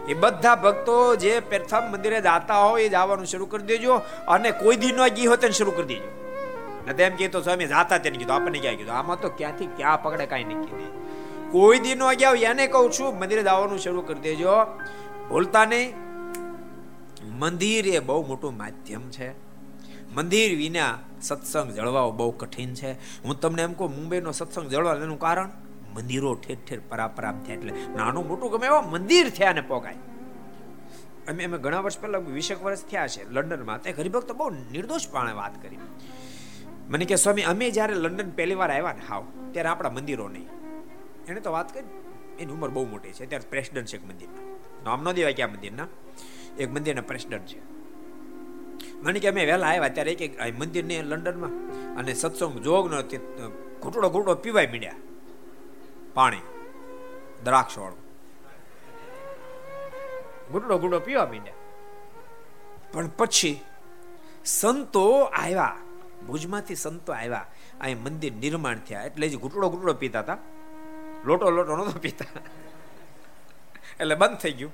[0.07, 3.95] એ બધા ભક્તો જે પ્રથમ મંદિરે જાતા હોય એ જવાનું શરૂ કરી દેજો
[4.29, 6.09] અને કોઈ દી નો હોય શરૂ કરી દેજો.
[6.87, 8.95] નથી તેમ કીધું સ્વામી, જાતા તેને કીધું, આપણને ક્યાં કીધું?
[8.95, 10.93] આમાં તો ક્યાંથી ક્યાં પકડે, કાંઈ નહીં કીધી.
[11.53, 14.51] કોઈ દી નો ગયા એને કહું છું, મંદિરે જવાનું શરૂ કરી દેજો.
[15.29, 16.08] ભૂલતા નહીં.
[17.29, 19.31] મંદિર એ બહુ મોટું માધ્યમ છે.
[20.15, 22.93] મંદિર વિના સત્સંગ જળવાઓ બહુ કઠિન છે.
[23.23, 25.49] હું તમને એમ કહું, મુંબઈનો સત્સંગ જળવા એનું કારણ
[25.95, 29.95] મંદિરો ઠેર ઠેર પરાપરાપ થયા એટલે નાનું મોટું ગમે એવા મંદિર થયા ને પોકાય
[31.29, 33.83] અમે અમે ઘણા વર્ષ પહેલા વીસેક વર્ષ થયા છે લંડનમાં.
[33.83, 35.79] તે હરિભક્ત બહુ નિર્દોષપણે વાત કરી.
[36.89, 40.49] મને કે, સ્વામી, અમે જ્યારે લંડન પહેલી વાર આવ્યા ને હાવ, ત્યારે આપણા મંદિરો નહીં.
[41.29, 41.87] એને તો વાત કરી.
[42.39, 43.27] એની ઉંમર બહુ મોટી છે.
[43.27, 45.87] ત્યારે પ્રેસિડન્ટ છે એક મંદિરના નામ ન દેવાય ક્યાં મંદિરના.
[46.59, 47.61] એક મંદિરના પ્રેસિડન્ટ છે.
[49.03, 51.55] મને કે અમે વહેલા આવ્યા ત્યારે એક એક મંદિરને લંડનમાં
[51.97, 53.03] અને સત્સંગ જોગનો
[53.83, 54.95] ઘૂંટડો ઘૂંટડો પીવાય મીડ્યા.
[56.15, 56.43] પાણી
[57.45, 58.03] દ્રાક્ષ વાળું
[60.53, 61.55] ઘૂંટડો ઘૂંટડો પીવા મીડ્યા.
[62.93, 63.61] પણ પછી
[64.45, 65.77] સંતો આવ્યા,
[66.27, 67.47] ભુજમાંથી સંતો આવ્યા
[67.81, 69.03] અહીં મંદિર નિર્માણ થયા.
[69.03, 70.39] એટલે જ ઘૂંટડો ઘૂંટડો પીતા હતા.
[71.25, 72.27] લોટો લોટો નહોતો પીતા.
[74.01, 74.73] એટલે બંધ થઈ ગયું.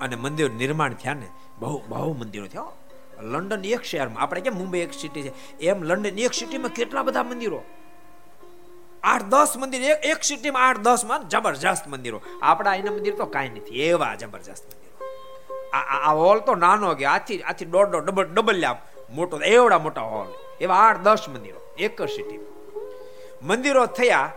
[0.00, 1.28] અને મંદિર નિર્માણ થયા ને,
[1.58, 2.72] બહુ બહુ મંદિરો થયા
[3.22, 5.32] લંડન એક શહેરમાં, આપણે કેમ મુંબઈ એક સિટી છે?
[5.60, 7.62] એમ લંડન એક સિટીમાં કેટલા બધા મંદિરો?
[9.02, 12.22] આઠ, દસ મંદિર, એક સિટીમાં આઠ, દસમાં જબરજસ્ત મંદિરો.
[12.42, 14.94] આપણા અહીંના મંદિર તો કાંઈ નથી, એવા જબરજસ્ત મંદિરો.
[15.72, 18.76] આ હોલ તો નાનો કે આથી આથી દોઢ દોઢ, ડબલ ડબલ લામ
[19.14, 20.28] મોટો, એવડા મોટા હોલ
[20.60, 22.40] એવા આઠ, દસ મંદિરો, એક જ સિટી
[23.42, 24.32] મંદિરો થયા,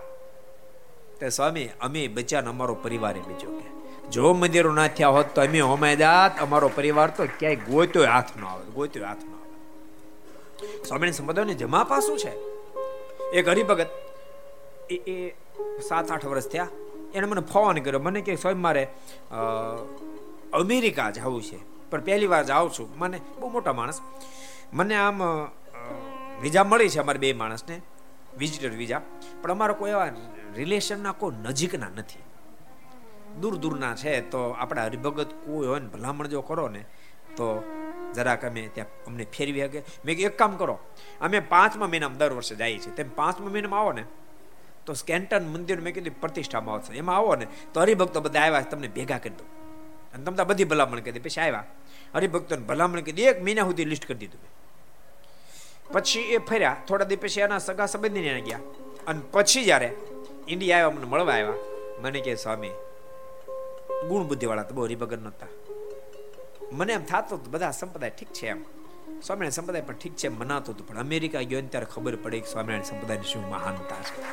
[1.20, 3.73] તે સ્વામી, અમે બચ્યા અમારો પરિવાર બીજો કે
[4.14, 8.44] જો મંદિરો ના થયા હોત તો અમે હોમેદાત અમારો પરિવાર તો ક્યાંય ગોત્યો હાથ ન
[8.52, 9.48] આવે, ગોત્યો હાથ ન આવે.
[10.88, 12.34] સ્વામીની સંપ્રદાયની જમા પાસું છે?
[13.38, 13.92] એક હરિભગત
[14.94, 15.16] એ એ
[15.88, 16.72] સાત આઠ વર્ષ થયા,
[17.16, 18.84] એને મને ફોન કર્યો, મને કે સ્વામી મારે
[20.60, 21.60] અમેરિકા જવું છે,
[21.90, 24.00] પણ પહેલી વાર જાઉં છું, મને બહુ મોટા માણસ,
[24.74, 25.20] મને આમ
[26.44, 27.76] વિઝા મળી છે અમારે બે માણસને
[28.42, 29.02] વિઝિટર વિઝા,
[29.42, 30.10] પણ અમારા કોઈ એવા
[30.60, 32.23] રિલેશનના કોઈ નજીકના નથી.
[33.42, 36.86] દૂર દૂરના છે, તો આપણા હરિભગત કોઈ હોય ને, ભલામણ જો કરો ને,
[37.36, 37.64] તો
[38.16, 40.80] જરાક અમે ત્યાં અમને ફેરવી શકે મેં એક કામ કરો,
[41.22, 44.04] અમે પાંચમા મહિનામાં દર વર્ષે જઈએ છીએ તેમ પાંચમા મહિનામાં આવો ને,
[44.86, 46.94] તો સ્કેન્ટન મંદિર મેં કીધું, પ્રતિષ્ઠામાં આવશે.
[46.94, 49.44] એમાં આવો ને, તો હરિભક્તો બધા આવ્યા, તમને ભેગા કરી દો
[50.14, 51.64] અને તમને બધી ભલામણ કરી પછી આવ્યા.
[52.16, 54.42] હરિભક્તોને ભલામણ કીધી એક મહિના સુધી લિસ્ટ કરી દીધું
[55.92, 56.76] પછી એ ફર્યા.
[56.88, 58.60] થોડા દિવસ પછી એના સગા સંબંધીને ગયા.
[59.08, 59.96] અને પછી જ્યારે
[60.48, 61.54] ઇન્ડિયા આવ્યા, મને મળવા આવ્યા.
[62.02, 62.70] મને કહે, સ્વામી
[64.10, 65.48] ગુણ બુદ્ધિ વાળા તો બહુ હરિભગત નહોતા.
[66.72, 68.64] મને એમ થતું બધા સંપ્રદાય ઠીક છે એમ.
[69.22, 72.84] સ્વામિનારાયણ સંપ્રદાય પણ ઠીક છે મનાતું હતું, પણ અમેરિકા ગયો ત્યારે ખબર પડે કે સ્વામિનારાયણ
[72.84, 74.24] સંપ્રદાયની શું મહાનતા છે.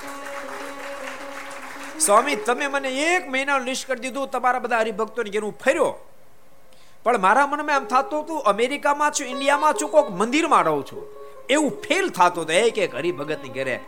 [1.99, 5.95] સ્વામી, તમે મને એક મહિનાનું લિસ્ટ કરી દીધું, તમારા બધા હરિભક્તોને હું ફર્યો.
[7.03, 11.07] પણ મારા મનમાં એમ થતું હતું, અમેરિકામાં છું, ઇન્ડિયામાં છું, કોઈક મંદિરમાં રહું છું.
[11.51, 13.81] એવું ફેલ થતું હતું એક એક હરિભગતની ઘરે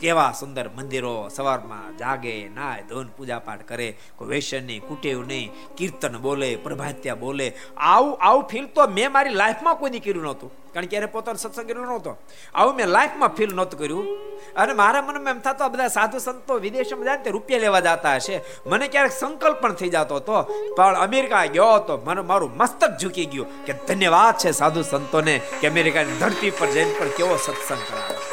[0.00, 5.52] કેવા સુંદર મંદિરો સવારમાં જાગે, નાય, ધોન પૂજા પાઠ કરે, કોઈ વેસન નહીં, કુટેવ નહીં,
[5.76, 7.52] કીર્તન બોલે, પ્રભાત્યા બોલે.
[7.76, 10.52] આવું આવું ફીલ તો મેં મારી લાઈફમાં કોઈ કર્યું નહોતું.
[10.72, 12.16] કારણ કે એને પોતાનો સત્સંગ કર્યો નહોતો.
[12.54, 14.18] આવું મેં લાઈફમાં ફીલ નહોતું કર્યું.
[14.56, 18.40] અને મારા મનમાં એમ થતો બધા સાધુ સંતો વિદેશમાં જાય તે રૂપિયા લેવા જતા હશે.
[18.66, 20.42] મને ક્યારેક સંકલ્પ પણ થઈ જતો હતો.
[20.76, 25.68] પણ અમેરિકા ગયો હતો મને મારું મસ્તક ઝૂકી ગયું કે ધન્યવાદ છે સાધુ સંતોને કે
[25.68, 28.29] અમેરિકાની ધરતી પર જઈને પણ કેવો સત્સંગ કરાવે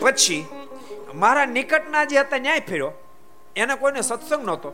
[0.00, 0.42] પછી
[1.14, 2.92] મારા નિકટના જે હતા ન્યાય ફેર્યો,
[3.56, 4.70] એને કોઈને સત્સંગ નહોતો.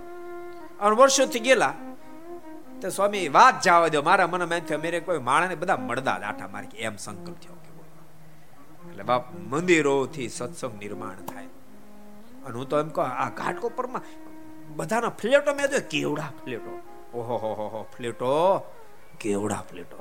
[0.80, 1.74] અને વર્ષોથી ગયેલા,
[2.80, 6.48] તો સ્વામી, વાત જવા દો, મારા મને એમ થયું મેરે કોઈ માણસને બધા મળતા આઠા
[6.48, 7.56] મારી એમ સંકલ્પ થયો
[8.90, 11.48] એટલે બાપ, મંદિરોથી સત્સંગ નિર્માણ થાય.
[12.44, 14.02] અને હું તો એમ કહું, આ ઘાટકોપરમાં
[14.76, 16.72] બધાના ફ્લેટો મેં જો કેવડા ફ્લેટો.
[17.14, 18.30] ઓહો હો હો, ફ્લેટો,
[19.20, 19.98] કેવડા ફ્લેટો.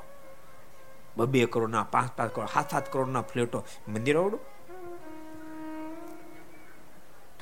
[1.16, 4.40] બબે કરોડના, પાંચ પાંચ કરોડ, સાત સાત કરોડના ફ્લેટો મંદિર આવડું?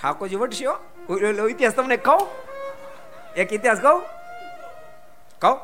[0.03, 2.29] ઠાકોરજી વટશ્યો ઇતિહાસ તમને કહું?
[3.37, 4.03] એક ઇતિહાસ કહું?
[5.39, 5.59] કહું?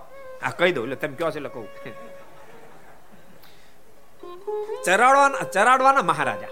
[0.47, 0.85] આ કહી દઉં.
[0.85, 1.69] એટલે તમે કહો છો એટલે કહું.
[4.85, 6.49] ચરાડવાના ચરાડવાના મહારાજા.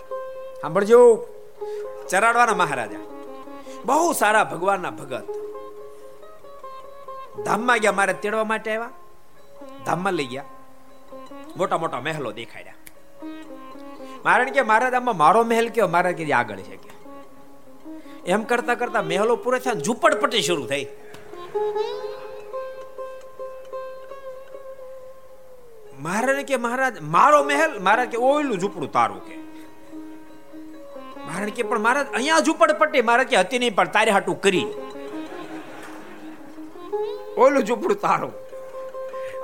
[0.61, 1.27] સાંભળજો.
[2.11, 2.99] ચરાડવાના મહારાજા.
[3.85, 5.27] બહુ સારા ભગવાનના ભગત.
[7.45, 8.91] ધામમાં ગયા, મારે તેડવા માટે આવ્યા.
[9.85, 10.45] ધામમાં લઈ ગયા.
[11.57, 12.75] મોટા મોટા મહેલો દેખાડ્યા.
[14.25, 15.89] મારે કે મહારાજ આમાં મારો મહેલ કયો?
[15.89, 16.92] મારા કે આગળ છે કે.
[18.27, 20.87] એમ કરતા કરતા મહેલો પૂરો થયા ઝૂંપડપટ્ટી શરૂ થઈ.
[25.99, 27.79] મહારાજ કે મહારાજ, મારો મહેલ?
[27.81, 29.37] મહારાજ કે ઓયલું ઝૂંપડું તારું કે.
[31.27, 34.67] મહારાજ કે, પણ મહારાજ, અહીંયા ઝૂંપડપટ્ટી મહારાજ કે હતી નહીં, પણ તારે હાટું કરી.
[37.37, 38.33] ઓયલું ઝૂંપડું તારું.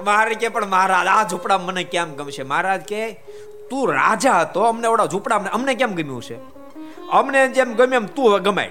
[0.05, 2.43] મહારાજ કે, પણ મહારાજ, આ ઝૂંપડા મને કેમ ગમશે?
[2.43, 3.13] મહારાજ કે,
[3.71, 6.58] તું રાજા હતો, અમને ઓડા ઝૂંપડા અમને કેમ ગમ્યું છે?
[7.13, 8.71] અમને જેમ ગમે એમ તું ગમાય.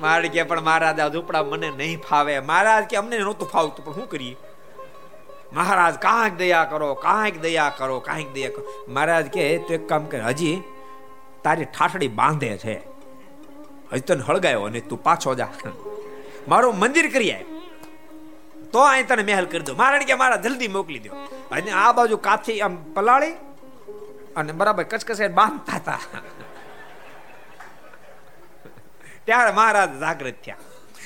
[0.00, 2.40] મારે કે પણ મહારાજ, આ ઝૂંપડા મને નહીં ફાવે.
[2.40, 4.36] મહારાજ કે અમને નહોતું ફાવતું, પણ શું કરીએ?
[5.52, 8.84] મહારાજ, કાંઈક દયા કરો, કાંઈક દયા કરો, કાંઈક દયા કરો.
[8.88, 10.62] મહારાજ કે, તું એક કામ કર, હજી
[11.44, 12.78] તારી ઠાઠડી બાંધે છે.
[13.92, 15.48] હજી તને હળગાયો અને તું પાછો જા.
[16.48, 17.44] મારું મંદિર કરી આય.
[18.72, 21.10] તો અહીં તને મહેલ કરી દો મહારાજ કે મારા જલ્દી મોકલી દો
[21.50, 23.32] અને આ બાજુ કાથી આમ પલાળી
[24.36, 25.98] અને બરાબર કચકસે બાંધતા હતા.
[29.28, 30.56] ત્યારે મહારાજ જાગૃત થયા.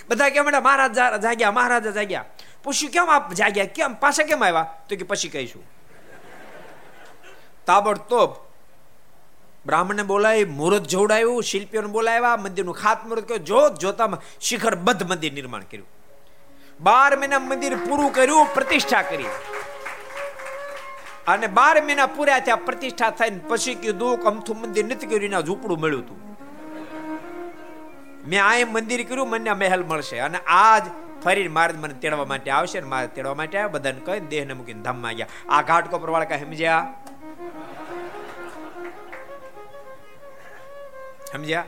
[0.09, 2.25] બધા કેમ મહારાજ જાગ્યા, મહારાજા જાગ્યા.
[2.65, 3.65] પૂછ્યું, કેમ આપ જાગ્યા?
[3.65, 3.95] કેમ?
[3.95, 4.63] પાછા કેમ આવ્યા?
[4.89, 5.65] તો કે, પછી કહીશું.
[7.67, 8.31] તાબડતોબ
[9.67, 15.33] બ્રાહ્મણને બોલાવી, મુહૂર્ત જોડાયું શિલ્પીઓને બોલાવ્યા, મંદિરનું ખાત મુહૂર્ત કર્યું જોત જોતામાં શિખર બદ્ધ મંદિર
[15.33, 15.89] નિર્માણ કર્યું.
[16.81, 19.27] બાર મહિના મંદિર પૂરું કર્યું, પ્રતિષ્ઠા કરી.
[21.27, 25.81] અને બાર મહિના પૂરા થયા, પ્રતિષ્ઠા થઈને પછી કીધું, અમથું મંદિર નથી કર્યું, એના ઝૂંપડું
[25.81, 26.32] મળ્યું હતું
[28.25, 30.19] મેં આ મંદિર કર્યું, મને મહેલ મળશે.
[30.19, 30.83] અને આજ
[31.25, 34.83] ફરી મારે મને તેડવા માટે આવશે ને મારે તેડવા માટે આવ્યા, બધાને કહી દેહને મૂકીને
[34.83, 35.27] ધામમાં ગયા.
[35.49, 36.95] આ ઘાટ કોપર વાળા કઈ સમજ્યા?
[41.33, 41.65] સમજ્યા?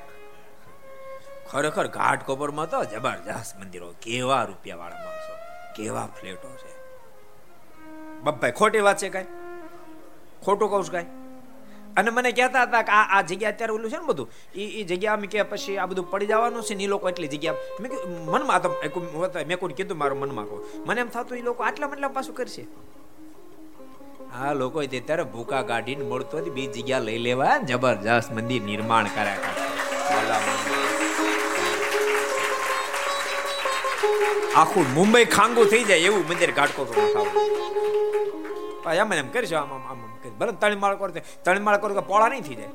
[1.50, 5.34] ખરેખર ઘાટ કોપરમાં તો જબરજસ્ત મંદિરો, કેવા રૂપિયા વાળા માણસો,
[5.76, 6.74] કેવા ફ્લેટો છે.
[8.20, 9.24] બબ્બાઈ, ખોટી વાત છે કઈ?
[10.42, 11.23] ખોટું કહું છું કઈ?
[11.96, 14.28] અને મને કહેતા હતા કે આ આ જગ્યા અત્યારે ઓલું છે ને બધું.
[14.54, 17.30] એ એ જગ્યા અમે કે પછી આ બધું પડી જવાનું છે ને એ લોકો એટલી
[17.34, 17.90] જગ્યા મેં
[18.32, 18.68] મનમાં તો
[19.50, 20.60] મેં કોઈ કીધું મારું મનમાં કહું.
[20.86, 22.64] મને એમ થતું એ લોકો આટલા મતલબ પાછું કરશે.
[24.40, 29.52] આ લોકો ત્યારે ભૂકા કાઢીને મળતો હતી બીજી જગ્યા લઈ લેવા જબરજસ્ત મંદિર નિર્માણ કર્યા
[34.62, 36.82] આખું મુંબઈ ખાંગું થઈ જાય એવું મંદિર ઘાટકો
[39.02, 41.10] એમ એમ કરીશું આમ આમ આમ ભલે ત્રણ કરો
[41.44, 42.72] ત્રણ કરો પોળા નહીં થઈ જાય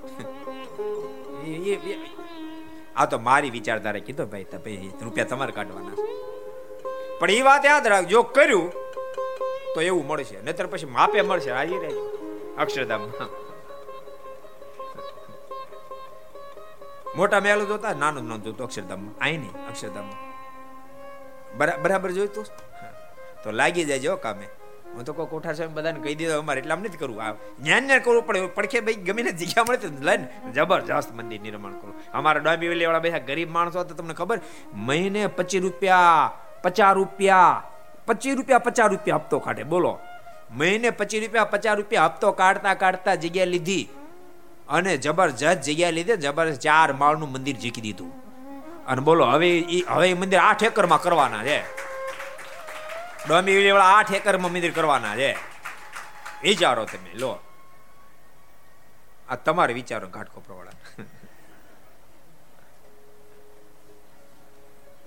[2.99, 4.73] આ તો મારી વિચારધારા કીધો ભાઈ તમે
[5.05, 5.97] રૂપિયા તમારે કાઢવાના
[7.19, 8.67] પણ એ વાત યાદ રાખજો કર્યું,
[9.73, 10.37] તો એવું મળશે.
[10.45, 11.51] નહીતર પછી માપે મળશે.
[11.57, 12.03] હાજી રહેજો.
[12.61, 13.03] અક્ષરધામ
[17.17, 19.15] મોટા મેલો જોતા, નાનું નાનું જોતું અક્ષરધામમાં.
[19.25, 20.19] અહીં નહીં, અક્ષરધામમાં.
[21.83, 22.45] બરાબર જોઈતું
[23.43, 24.47] તો લાગી જાય જો કામે.
[24.95, 27.23] હું તો કોઠાર સાહેબ બધાને કહી દીધો, અમારે એટલે નથી કરવું.
[27.23, 31.71] આ જ્ઞાન ને કરવું પડે પડખે ભાઈ ગમે જગ્યા મળે તો લઈને જબરજસ્ત મંદિર નિર્માણ
[31.71, 31.95] કરું.
[32.13, 34.39] અમારા ડોંબી વેલી વાળા બધા ગરીબ માણસો હતા, તમને ખબર?
[34.73, 36.31] મહિને પચીસ રૂપિયા,
[36.63, 37.63] પચાસ રૂપિયા,
[38.05, 39.63] પચીસ રૂપિયા, પચાસ રૂપિયા હપ્તો કાઢે.
[39.63, 39.99] બોલો.
[40.51, 43.89] મહિને પચીસ રૂપિયા, પચાસ રૂપિયા હપ્તો કાઢતા કાઢતા જગ્યા લીધી
[44.69, 48.11] અને જબરજસ્ત જગ્યા લીધે જબરજસ્ત ચાર માળનું મંદિર જીકી દીધું.
[48.87, 49.49] અને બોલો, હવે
[49.87, 51.88] હવે મંદિર આઠ એકરમાં કરવાના છે.
[53.27, 55.31] ડોંબી વાળા આઠ એકરમાં મંદિર કરવાના છે.
[56.43, 57.39] વિચારો તમે, લો.
[59.29, 60.77] આ તમારે વિચારો ઘાટકોપરવાળા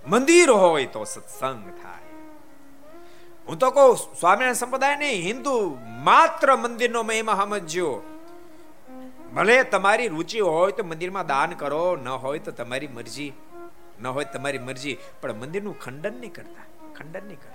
[0.06, 2.10] મંદિર હોય તો સત્સંગ થાય.
[3.48, 8.02] હું તો કહું, સ્વામિનારાયણ સંપ્રદાય નહીં, હિન્દુ માત્ર મંદિરનો મહિમા સમજજો.
[9.34, 13.32] ભલે તમારી રુચિ હોય તો મંદિરમાં દાન કરો, ન હોય તો તમારી મરજી,
[14.02, 17.51] ન હોય તમારી મરજી, પણ મંદિરનું ખંડન નહીં કરતા, ખંડન નહીં કરતા.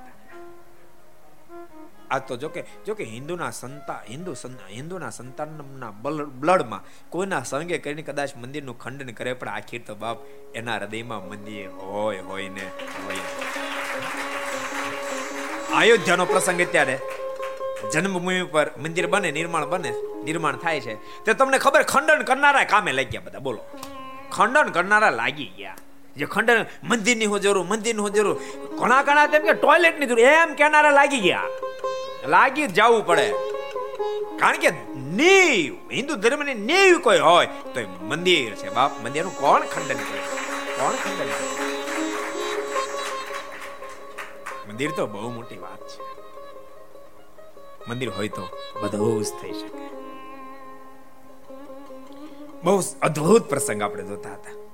[2.12, 4.34] આ તો જોકે જોકે હિન્દુના સંતા, હિન્દુ
[4.70, 5.92] હિન્દુના સંતાનના
[6.40, 10.18] બ્લડમાં કોઈના સંગે કરીને કદાચ મંદિરનું ખંડન કરે, પણ આખી તો બાપ
[10.56, 12.72] એના હૃદયમાં મંદિર હોય હોય ને
[13.06, 13.16] હોય.
[15.76, 17.00] અયોધ્યાનો પ્રસંગ અત્યારે.
[17.94, 19.94] જન્મભૂમિ પર મંદિર બને, નિર્માણ બને,
[20.24, 21.24] નિર્માણ થાય છે.
[21.24, 23.40] તે તમને ખબર, ખંડન કરનારા કામે લાગ્યા બધા.
[23.40, 23.64] બોલો.
[24.32, 25.76] ખંડન કરનારા લાગી ગયા.
[26.18, 28.42] જે ખંડન, મંદિરની હું જરૂર, મંદિરની હું જરૂર.
[28.78, 30.20] ઘણા ઘણા તેમ કે ટોયલેટની જરૂર.
[30.20, 31.44] એમ કેનારા લાગી ગયા.
[32.28, 33.34] લાગી જવું પડે.
[34.40, 38.70] કારણ કે નીવ, હિન્દુ ધર્મની નીવ કોઈ હોય, તો મંદિર છે.
[38.70, 40.20] બાપ, મંદિરનું કોણ ખંડન કરે?
[40.80, 41.68] કોણ ખંડન કરે?
[44.68, 46.02] મંદિર તો બહુ મોટી વાત છે.
[47.90, 48.48] મંદિર હોય તો
[48.82, 49.88] બધું જ થઈ શકે.
[52.64, 54.67] બહુ અદ્ભુત પ્રસંગ આપણે જોતા હતા.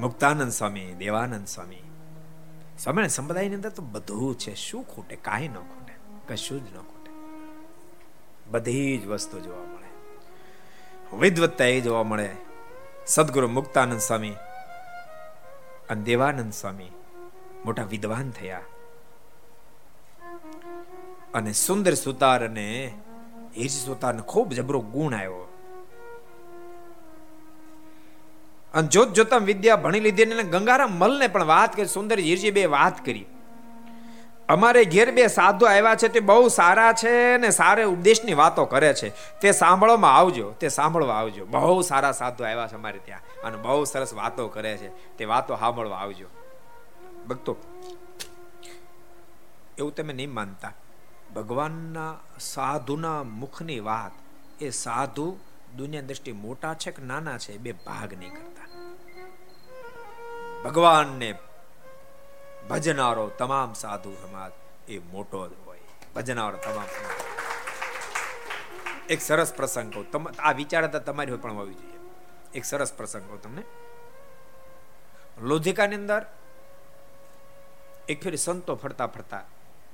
[0.00, 1.82] મુક્તાનંદ સ્વામી, દેવાનંદ સ્વામી.
[2.78, 4.54] સ્વામી સંપ્રદાયની અંદર તો બધું છે.
[4.54, 5.16] શું ખૂટે?
[5.16, 5.94] કાંઈ ન ખૂટે.
[6.28, 7.10] કશું જ ન ખૂટે.
[8.50, 9.86] બધી જ વસ્તુ જોવા મળે.
[11.16, 12.36] વિદવત્તા એ જોવા મળે.
[13.06, 14.30] સદગુરુ મુક્તાનંદ સ્વામી
[15.90, 16.90] અને દેવાનંદ સ્વામી
[17.64, 18.60] મોટા વિદ્વાન થયા.
[21.34, 22.98] અને સુંદર સુતાર અને
[23.56, 25.55] હિજ સુતારને ખૂબ જબરો ગુણ આવ્યો.
[28.76, 32.66] અને જોત જોતા વિદ્યા ભણી લીધી અને ગંગારામ મલને પણ વાત કરી સુંદર હીરજી બે
[32.66, 33.26] વાત કરી.
[34.48, 38.94] અમારે ઘેર બે સાધુ આવ્યા છે, તે બહુ સારા છે ને સારે ઉપદેશની વાતો કરે
[38.94, 39.08] છે.
[39.40, 41.46] તે સાંભળવામાં આવજો, તે સાંભળવા આવજો.
[41.46, 45.16] બહુ સારા સાધુ આવ્યા છે અમારે ત્યાં અને બહુ સરસ વાતો કરે છે.
[45.16, 46.26] તે વાતો સાંભળવા આવજો.
[47.28, 47.56] ભક્તો,
[49.78, 50.72] એવું તમે નહીં માનતા.
[51.36, 54.10] ભગવાનના સાધુના મુખની વાત
[54.62, 55.38] એ સાધુ
[55.74, 58.66] દુનિયા દ્રષ્ટિ મોટા છે કે નાના છે બે ભાગ નહીં કરતા.
[60.64, 61.38] ભગવાનને
[62.68, 64.52] ભજનારો તમામ સાધુ સમાજ
[64.90, 65.78] એ મોટો હોય.
[66.14, 66.86] ભજનારો તમામ
[69.08, 70.34] એક સરસ પ્રસંગ કહું.
[70.38, 71.98] આ વિચારતા તમારી પણ હોવી જોઈએ.
[72.54, 73.62] એક સરસ પ્રસંગ કહું તમને.
[75.42, 76.26] લોધિકાની અંદર
[78.08, 79.44] એક ફેરી સંતો ફરતા ફરતા,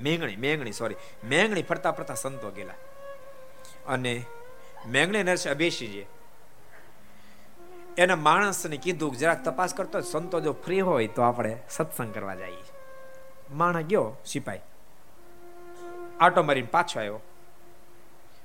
[0.01, 0.95] મેંગણી મેંગણી સોરી
[1.25, 2.75] મેંગણી ફરતા ફરતા સંતો ગયેલા.
[3.87, 4.25] અને
[4.89, 6.07] મેંગણી નરસ અભેશીજી
[7.99, 12.65] એના માણસને કીધું જરાક તપાસ કરતો સંતો જો ફ્રી હોય તો આપણે સત્સંગ કરવા જઈએ.
[13.51, 14.61] માણસ ગયો સિપાઈ.
[16.21, 17.21] આટો મારીને પાછો આવ્યો.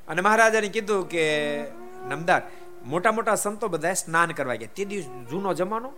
[0.08, 1.64] અને મહારાજાને કીધું કે,
[2.10, 2.42] નમદાર,
[2.86, 4.70] મોટા મોટા સંતો બધા સ્નાન કરવા ગયા.
[4.76, 5.94] તે દિવસ જૂનો જમાનો,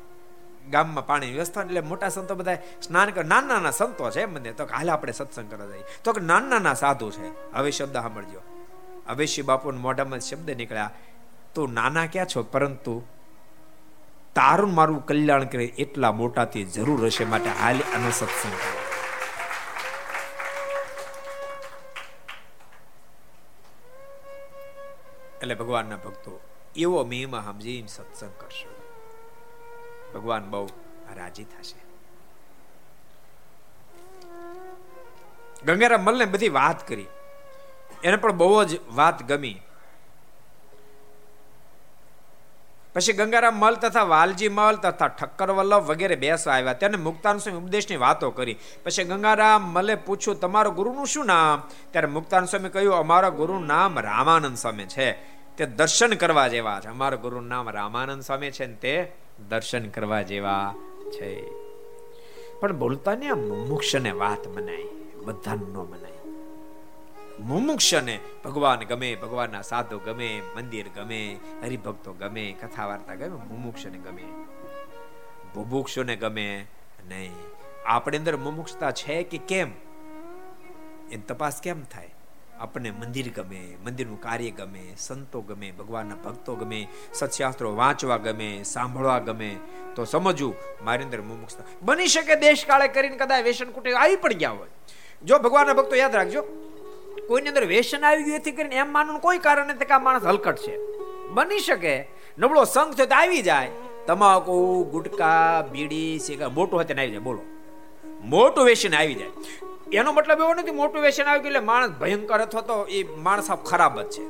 [0.69, 4.65] ગામમાં પાણી વ્યવસ્થા એટલે મોટા સંતો બધા સ્નાન કર, નાના નાના સંતો છે મને તો
[4.65, 5.83] હાલ આપણે સત્સંગ કરવા જઈએ.
[6.03, 7.53] તો કે નાના નાના સાધુ છે.
[7.53, 8.58] હવે શબ્દ સાંભળજો.
[9.09, 10.91] હવે બાપુના મોઢામાં શબ્દ નીકળ્યા,
[11.53, 12.43] તો નાના ક્યાં છો?
[12.43, 13.03] પરંતુ
[14.35, 18.53] તારું મારું કલ્યાણ કરે એટલા મોટાથી જરૂર હશે માટે હાલ અને સત્સંગ.
[25.41, 26.41] એટલે ભગવાનના ભક્તો,
[26.75, 28.71] એવો મહિમા સમજી સત્સંગ કરશો.
[30.13, 30.69] ભગવાન બહુ
[31.15, 31.79] રાજી થશે.
[35.65, 37.07] ગંગારામ મલને બધી વાત કરી.
[38.03, 39.61] એને પણ બહુ જ વાત ગમી.
[42.95, 46.73] પછી ગંગારામ મલ તથા વાલજી મલ તથા ઠક્કર વલ્લભ વગેરે બેસવા આવ્યા.
[46.73, 48.57] તેને મુક્તાન સ્વામી ઉપદેશની વાતો કરી.
[48.83, 51.63] પછી ગંગારામ મલે પૂછ્યું, તમારો ગુરુનું શું નામ?
[51.91, 55.11] ત્યારે મુક્તાન સ્વામી કહ્યું, અમારા ગુરુનું નામ રામાનંદ સ્વામી છે.
[55.57, 56.87] તે દર્શન કરવા જેવા છે.
[56.87, 59.11] અમારા ગુરુનું નામ રામાનંદ સ્વામી છે ને તે
[59.49, 60.75] દર્શન કરવા જેવા
[61.11, 61.49] છે.
[62.59, 64.83] પણ બોલતા ને આ મુમુક્ષને વાત મનાય,
[65.25, 66.18] બધાને ન મનાય.
[67.39, 74.23] મુમુક્ષને ભગવાન ગમે, ભગવાનના સાધુ ગમે, મંદિર ગમે, હરિભક્તો ગમે કથા વાર્તા ગમે, મુમુક્ષને ગમે.
[75.55, 76.65] બુભુક્ષોને ગમે
[77.07, 77.31] નહીં.
[77.85, 79.71] આપણી અંદર મુમુક્ષતા છે કે કેમ?
[81.11, 82.09] એની તપાસ કેમ થાય?
[82.59, 89.19] આપણને મંદિર ગમે, મંદિરનું કાર્ય ગમે, સંતો ગમે, ભગવાનના ભક્તો ગમે, સત્શાસ્ત્રો વાંચવા ગમે, સાંભળવા
[89.19, 89.57] ગમે,
[89.95, 91.63] તો સમજવું, મારી અંદર મુમુક્ષતા.
[91.81, 94.69] બની શકે દેશ કાળે કરીને કદાચ વેસન કુટે આવી પણ ગયા હોય.
[95.23, 96.68] જો ભગવાનના ભક્તો યાદ રાખજો
[97.29, 100.25] કોઈની અંદર વેસન આવી ગયું, એથી કરીને એમ માનવું કોઈ કારણ નથી કે આ માણસ
[100.25, 100.77] હલકટ છે.
[101.27, 102.07] બની શકે.
[102.37, 103.71] નબળો સંઘ થયો તો આવી જાય.
[104.07, 107.41] તમાકુ, ગુટકા, બીડી સિગા મોટું હતું આવી જાય, બોલો.
[108.21, 109.29] મોટું વેસન આવી જાય.
[109.93, 113.51] એનો મતલબ એવો નથી, મોટું વ્યસન આવી ગયું એટલે માણસ ભયંકર અથવા તો એ માણસ
[113.51, 114.23] ખરાબ જ છે.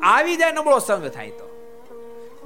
[0.00, 1.46] આવી જાય નબળો સંગ થાય તો.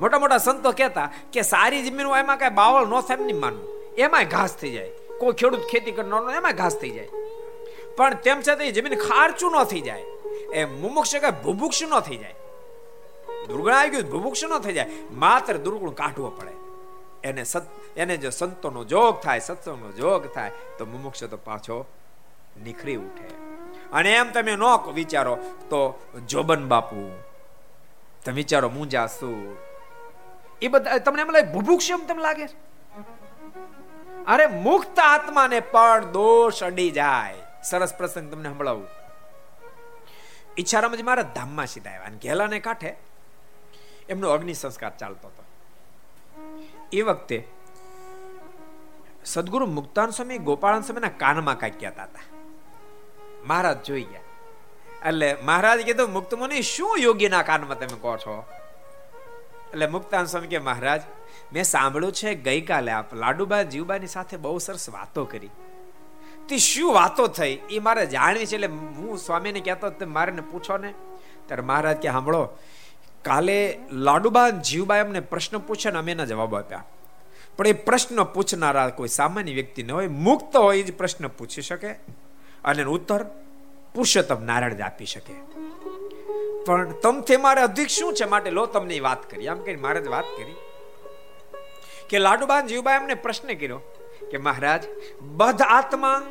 [0.01, 3.95] મોટા મોટા સંતો કહેતા કે સારી જમીન એમાં કઈ બાવળ ન થાય નહીં માનવું.
[3.99, 4.91] એમાંય ઘાસ થઈ જાય.
[5.19, 7.09] કોઈ ખેડૂત ખેતી કરનારો એમાં ઘાસ થઈ જાય.
[8.01, 10.01] પણ તેમ છતાં જમીન ખારચું ન થઈ જાય.
[10.53, 12.35] એ મુમુક્ષ કે ભુભુક્ષ ન થઈ જાય.
[13.49, 14.87] દુર્ગણ આવી ગયું ભુભુક્ષ ન થઈ જાય.
[15.13, 16.55] માત્ર દુર્ગુણ કાઢવો પડે.
[17.25, 17.63] એને સત,
[17.97, 21.87] એને જો સંતોનો જોગ થાય, સત્સંગનો જોગ થાય, તો મુમુક્ષ તો પાછો
[22.65, 23.29] નીખરી ઉઠે.
[23.93, 25.37] અને એમ તમે ન વિચારો,
[25.71, 27.23] તો જોબન બાપુ,
[28.25, 29.57] તમે વિચારો મુંજા સુર.
[30.63, 32.45] એ બધા, તમને એમ લાગે, ભુભુક્ષ એમ તમને લાગે?
[34.29, 37.35] અરે મુક્ત આત્માને પણ દોષ અડી જાય.
[37.65, 38.89] સરસ પ્રસંગ તમને સંભળાવું.
[40.59, 42.97] ઈચ્છારામજી મારા ધામમાં સીધા આવ્યા અને ઘેલાને કાંઠે
[44.09, 45.45] એમનો અગ્નિ સંસ્કાર ચાલતો હતો.
[46.93, 47.49] એ વખતે
[49.25, 52.21] સદગુરુ મુક્તાન સ્વામી ગોપાળન સ્વામીના કાનમાં કાંઈક કહેતા હતા.
[53.45, 54.21] મહારાજ જોઈ ગયા.
[55.09, 58.45] એટલે મહારાજ કીધું, મુક્ત મુનિ, શું યોગીના કાનમાં તમે કહો છો?
[59.73, 61.03] એટલે મુક્તાન સ્વામી કે, મહારાજ,
[61.53, 65.51] મેં સાંભળ્યું છે, ગઈકાલે આપ લાડુબા જીવબાની સાથે બહુ સરસ વાતો કરી.
[66.49, 67.59] તે શું વાતો થઈ?
[67.71, 70.95] એ મારે જાણવી છે, એટલે હું સ્વામીને કહેતો મારે પૂછો ને.
[71.47, 72.49] ત્યારે મહારાજ કે સાંભળો
[73.23, 76.85] કાલે લાડુબા જીવબાઈ એમને પ્રશ્ન પૂછે ને અમે એના જવાબ આપ્યા.
[77.57, 81.91] પણ એ પ્રશ્ન પૂછનારા કોઈ સામાન્ય વ્યક્તિ ન હોય, મુક્ત હોય જ પ્રશ્ન પૂછી શકે
[82.65, 83.23] અને ઉત્તર
[83.95, 85.35] પુરુષોત્તમ નારાયણ જ આપી શકે.
[86.67, 88.51] પણ તમથી મારે અધિક શું છે માટે?
[88.51, 89.49] લો, તમને વાત કરી.
[89.49, 90.55] આમ કરી મારે વાત કરી
[92.09, 93.81] કે, લાડુબાન જીવબાઈ એમને પ્રશ્ન કર્યો.
[94.31, 94.85] કે મહારાજ
[95.39, 96.23] બધ આત્મા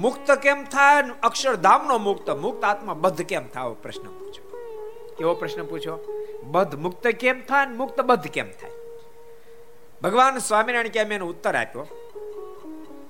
[0.00, 3.74] મુક્ત કેમ થાય અક્ષરધામનો મુક્ત મુક્ત આત્મા બધ કેમ થાય?
[3.82, 4.46] પ્રશ્ન પૂછ્યો
[5.18, 5.94] કેવો પ્રશ્ન પૂછો?
[6.44, 8.74] બધ મુક્ત કેમ થાય મુક્ત બધ કેમ થાય?
[10.02, 11.86] ભગવાન સ્વામિનારાયણ કેમ એનો ઉત્તર આપ્યો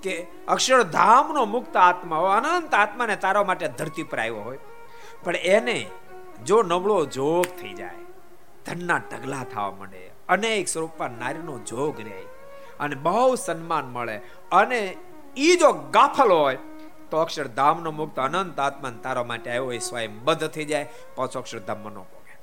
[0.02, 0.14] કે
[0.48, 4.58] અક્ષરધામનો મુક્ત આત્મા હોય, અનંત આત્માને તારા માટે ધરતી પર આવ્યો હોય,
[5.24, 5.78] પણ એને
[6.46, 8.02] જો નબળો જોગ થઈ જાય,
[8.66, 12.22] ધનના ઢગલા થવા માંડે, અનેક સ્વરૂપમાં નારીનો જોગ રહે.
[12.80, 14.20] અને બહુ સન્માન મળે.
[14.52, 14.96] અને
[15.36, 16.58] એ જો ગાફલ હોય,
[17.10, 21.78] તો અક્ષરધામનો મુક્ત અનંત આત્મા તારા માટે આવ્યો એ સ્વયં બદ્ધ થઈ જાય, પાછો અક્ષરધામ
[21.78, 22.38] મનો ભોગે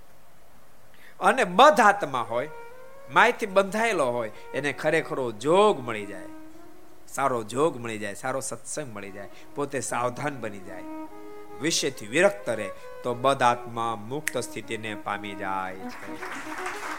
[1.19, 2.49] અને બધ આત્મા હોય,
[3.13, 6.25] માયથી બંધાયેલો હોય, એને ખરેખરો જોગ મળી જાય.
[7.07, 10.83] સારો જોગ મળી જાય, સારો સત્સંગ મળી જાય, પોતે સાવધાન બની જાય.
[11.61, 12.69] વિષયથી વિરક્ત રહે,
[13.03, 15.75] તો બધ આત્મા મુક્ત સ્થિતિને પામી જાય.
[15.75, 16.94] છે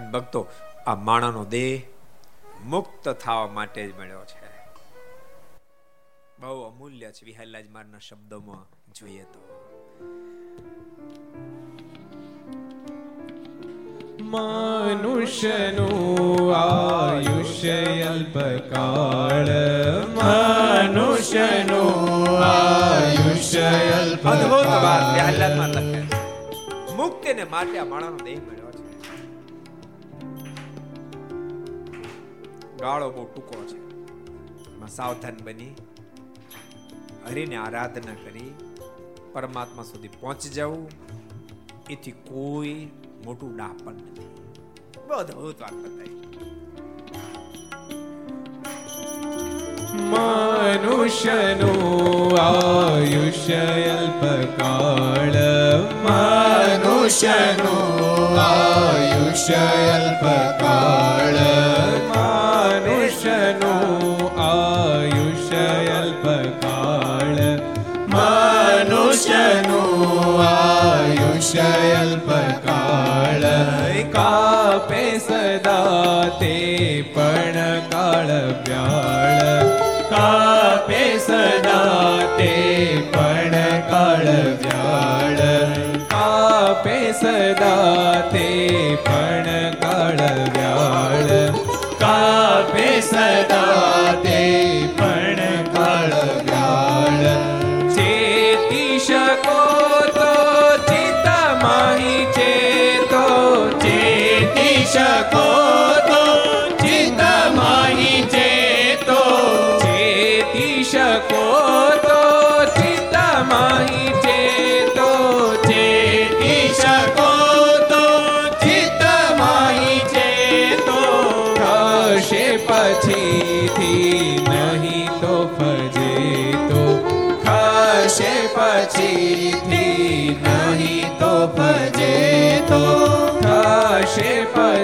[0.00, 0.46] અને ભક્તો
[0.86, 1.82] આ માણાનો દેહ
[2.64, 4.40] મુક્ત થવા માટે જ મળ્યો છે.
[6.38, 9.40] બહુ અમૂલ્ય છે વિહલ્લાજ મારના શબ્દોમાં જોઈએ તો.
[14.20, 15.96] મનુષ્યનું
[16.56, 19.48] આયુષ્ય અલ્પકાળ.
[20.14, 21.94] મનુષ્યનું
[22.38, 24.60] આયુષ્ય અલ્પકાળ.
[26.96, 28.59] મુક્તિને માટે આ માણસનો દેહ મળ્યો.
[32.80, 33.78] ગાળો બહુ ટૂંકો છે.
[34.74, 35.74] એમાં સાવધાન બની,
[37.26, 38.54] હરિને આરાધના કરી,
[39.32, 40.88] પરમાત્મા સુધી પહોંચી જવું,
[41.90, 42.88] એથી કોઈ
[43.24, 44.28] મોટું ડાપણ નથી.
[45.06, 46.20] બધું વાત બતાવી.
[49.92, 51.82] મનુષ્યનું
[52.38, 53.62] આયુષ્ય
[53.94, 55.36] અલ્પકાળ
[56.06, 57.70] મનુષ્યનું
[58.40, 59.64] આયુષ્ય
[59.94, 61.38] અલ્પકાળ
[62.12, 63.80] મનુષ્યનું
[64.38, 64.79] આયુષ્ય
[81.30, 82.52] સદા તે
[83.12, 84.26] પણ કાળ
[84.62, 85.42] વ્યાળ.
[86.08, 88.49] કાપે સદા તે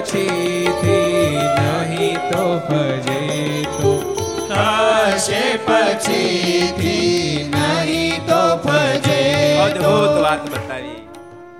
[0.07, 4.15] પછીથી નહીં તો ભજે તો.
[4.49, 11.07] થશે પછીથી નહીં તો ભજે અદ્ભુત વાત બતાવી.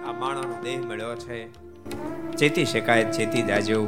[0.08, 1.52] આ માણસનો દેહ મળ્યો છે.
[2.36, 3.88] ચેતી શકાય ચેતી જાજો.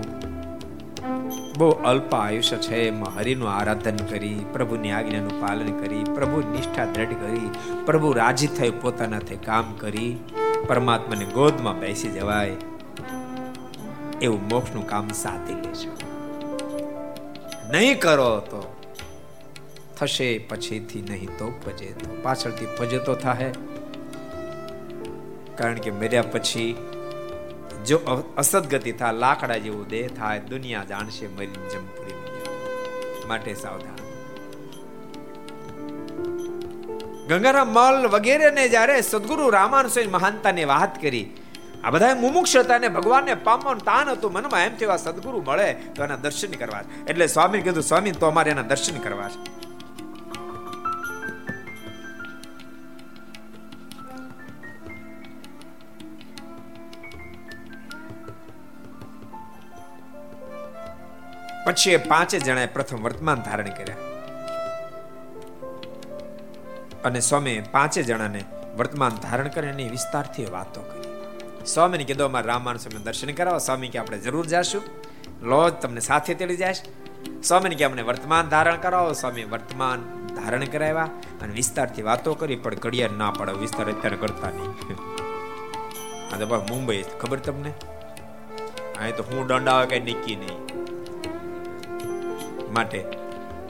[1.58, 2.76] બહુ અલ્પ આયુષ્ય છે.
[2.76, 7.50] એમાં હરિનું આરાધન કરી, પ્રભુની આજ્ઞાનું પાલન કરી, પ્રભુ નિષ્ઠા દ્રઢ કરી,
[7.86, 10.18] પ્રભુ રાજી થઈ પોતાનાથી કામ કરી,
[10.68, 12.52] પરમાત્માને ગોદમાં બેસી જવાય.
[14.22, 15.92] એવું મોક્ષનું કામ સાધી લેજો.
[17.72, 18.62] નહીં કરો તો
[19.98, 23.52] થશે પછીથી નહીં તો ભજે તો પાછળથી પજે તો થાય
[25.58, 26.70] કારણ કે મર્યા પછી
[27.88, 27.98] જો
[28.38, 33.96] અસદગતિ થાય લાકડા જેવું દેહ થાય, દુનિયા જાણશે, મરીને જમપુરી માટે સાવધાન.
[37.28, 41.26] ગંગારામ મલ વગેરે ને જ્યારે સદગુરુ રામાન સ્વામી મહાનતાની વાત કરી
[41.84, 44.34] આ બધા મુમુક્ષ હતા ને ભગવાનને પામવાનું તાન હતું.
[44.34, 48.52] મનમાં એમ થયું સદગુરુ મળે તો એના દર્શન કરવા એટલે સ્વામી કીધું, સ્વામી, તો અમારે
[48.52, 49.70] એના દર્શન કરવા છે.
[61.66, 63.96] પછી એ પાંચે જણાએ પ્રથમ વર્તમાન ધારણ કર્યા.
[67.06, 68.44] અને સ્વામી પાંચે જણાને
[68.78, 70.99] વર્તમાન ધારણ કરીને એની વિસ્તારથી વાતો કરી.
[71.66, 73.58] સ્વામીને કીધું અમારે રામાન સ્વામી દર્શન કરાવો.
[73.58, 74.82] સ્વામી કે આપણે જરૂર જાશું.
[75.42, 76.74] લોજ તમને સાથે તેડી જાય.
[77.44, 79.14] સ્વામીને કે અમને વર્તમાન ધારણ કરાવો.
[79.14, 81.04] સ્વામી વર્તમાન ધારણ કરાવ્યા
[81.42, 83.52] અને વિસ્તારથી વાતો કરી, પણ ઘડિયાળ ના પડે.
[83.52, 84.70] વિસ્તાર અત્યારે કરતા નહીં.
[86.36, 87.74] આ તો મુંબઈ ખબર તમને?
[89.00, 90.58] અહીં તો હું દંડ આવે કઈ નીકી નહીં.
[92.74, 93.06] માટે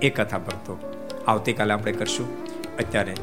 [0.01, 0.95] એ કથા ભક્તો
[1.27, 2.49] આવતીકાલે આપણે કરશું.
[2.77, 3.15] અત્યારે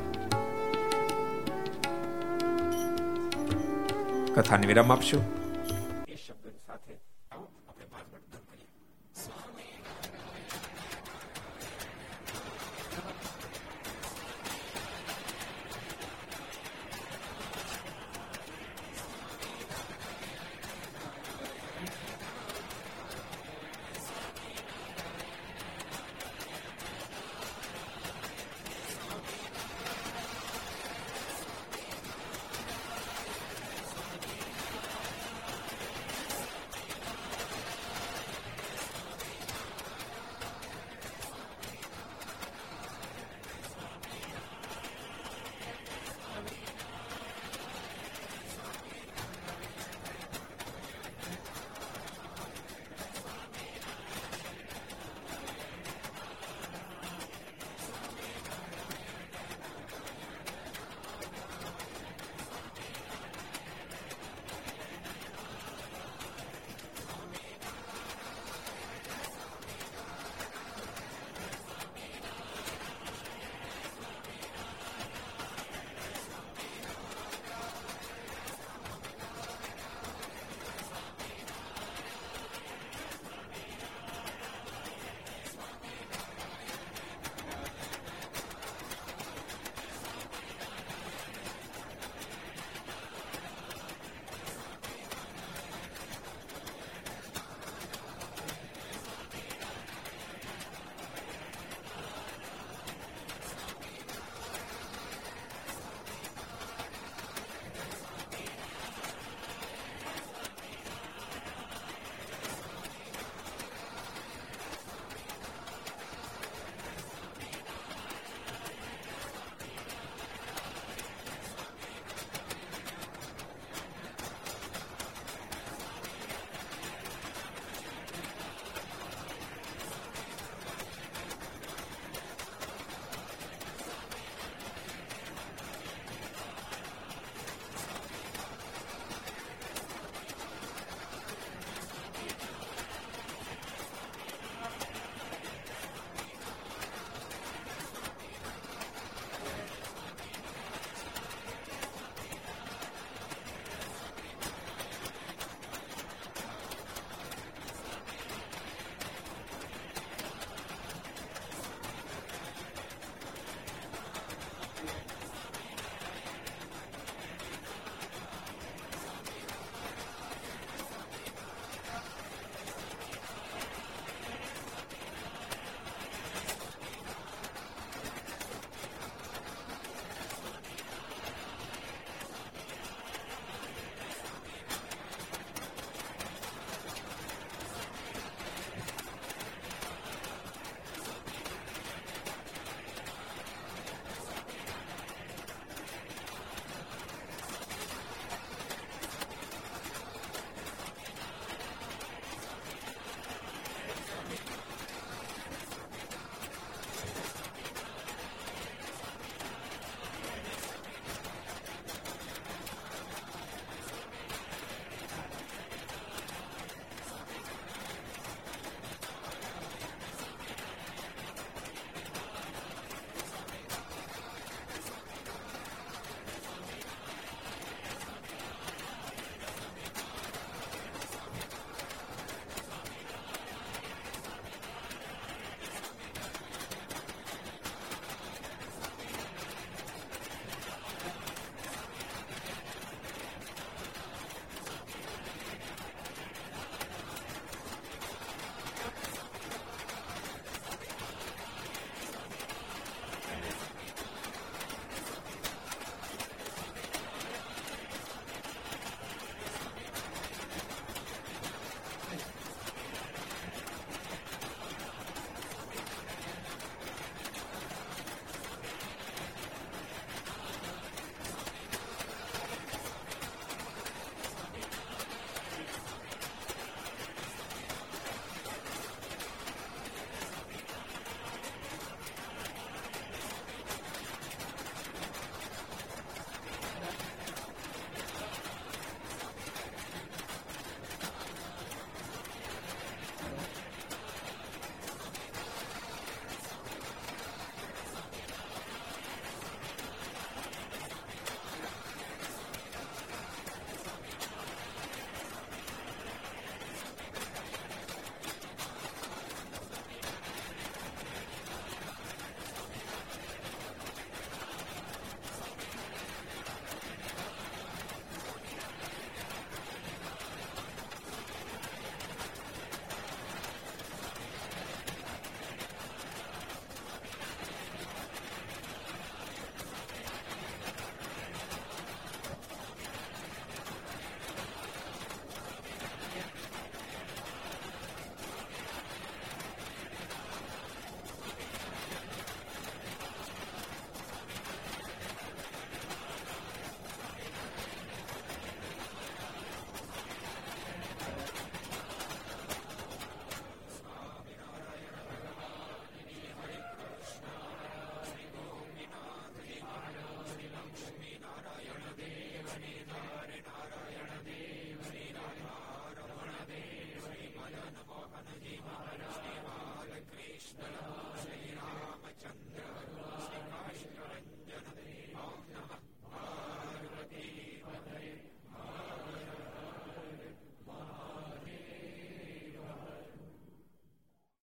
[4.36, 5.45] કથાને વિરામ આપશું.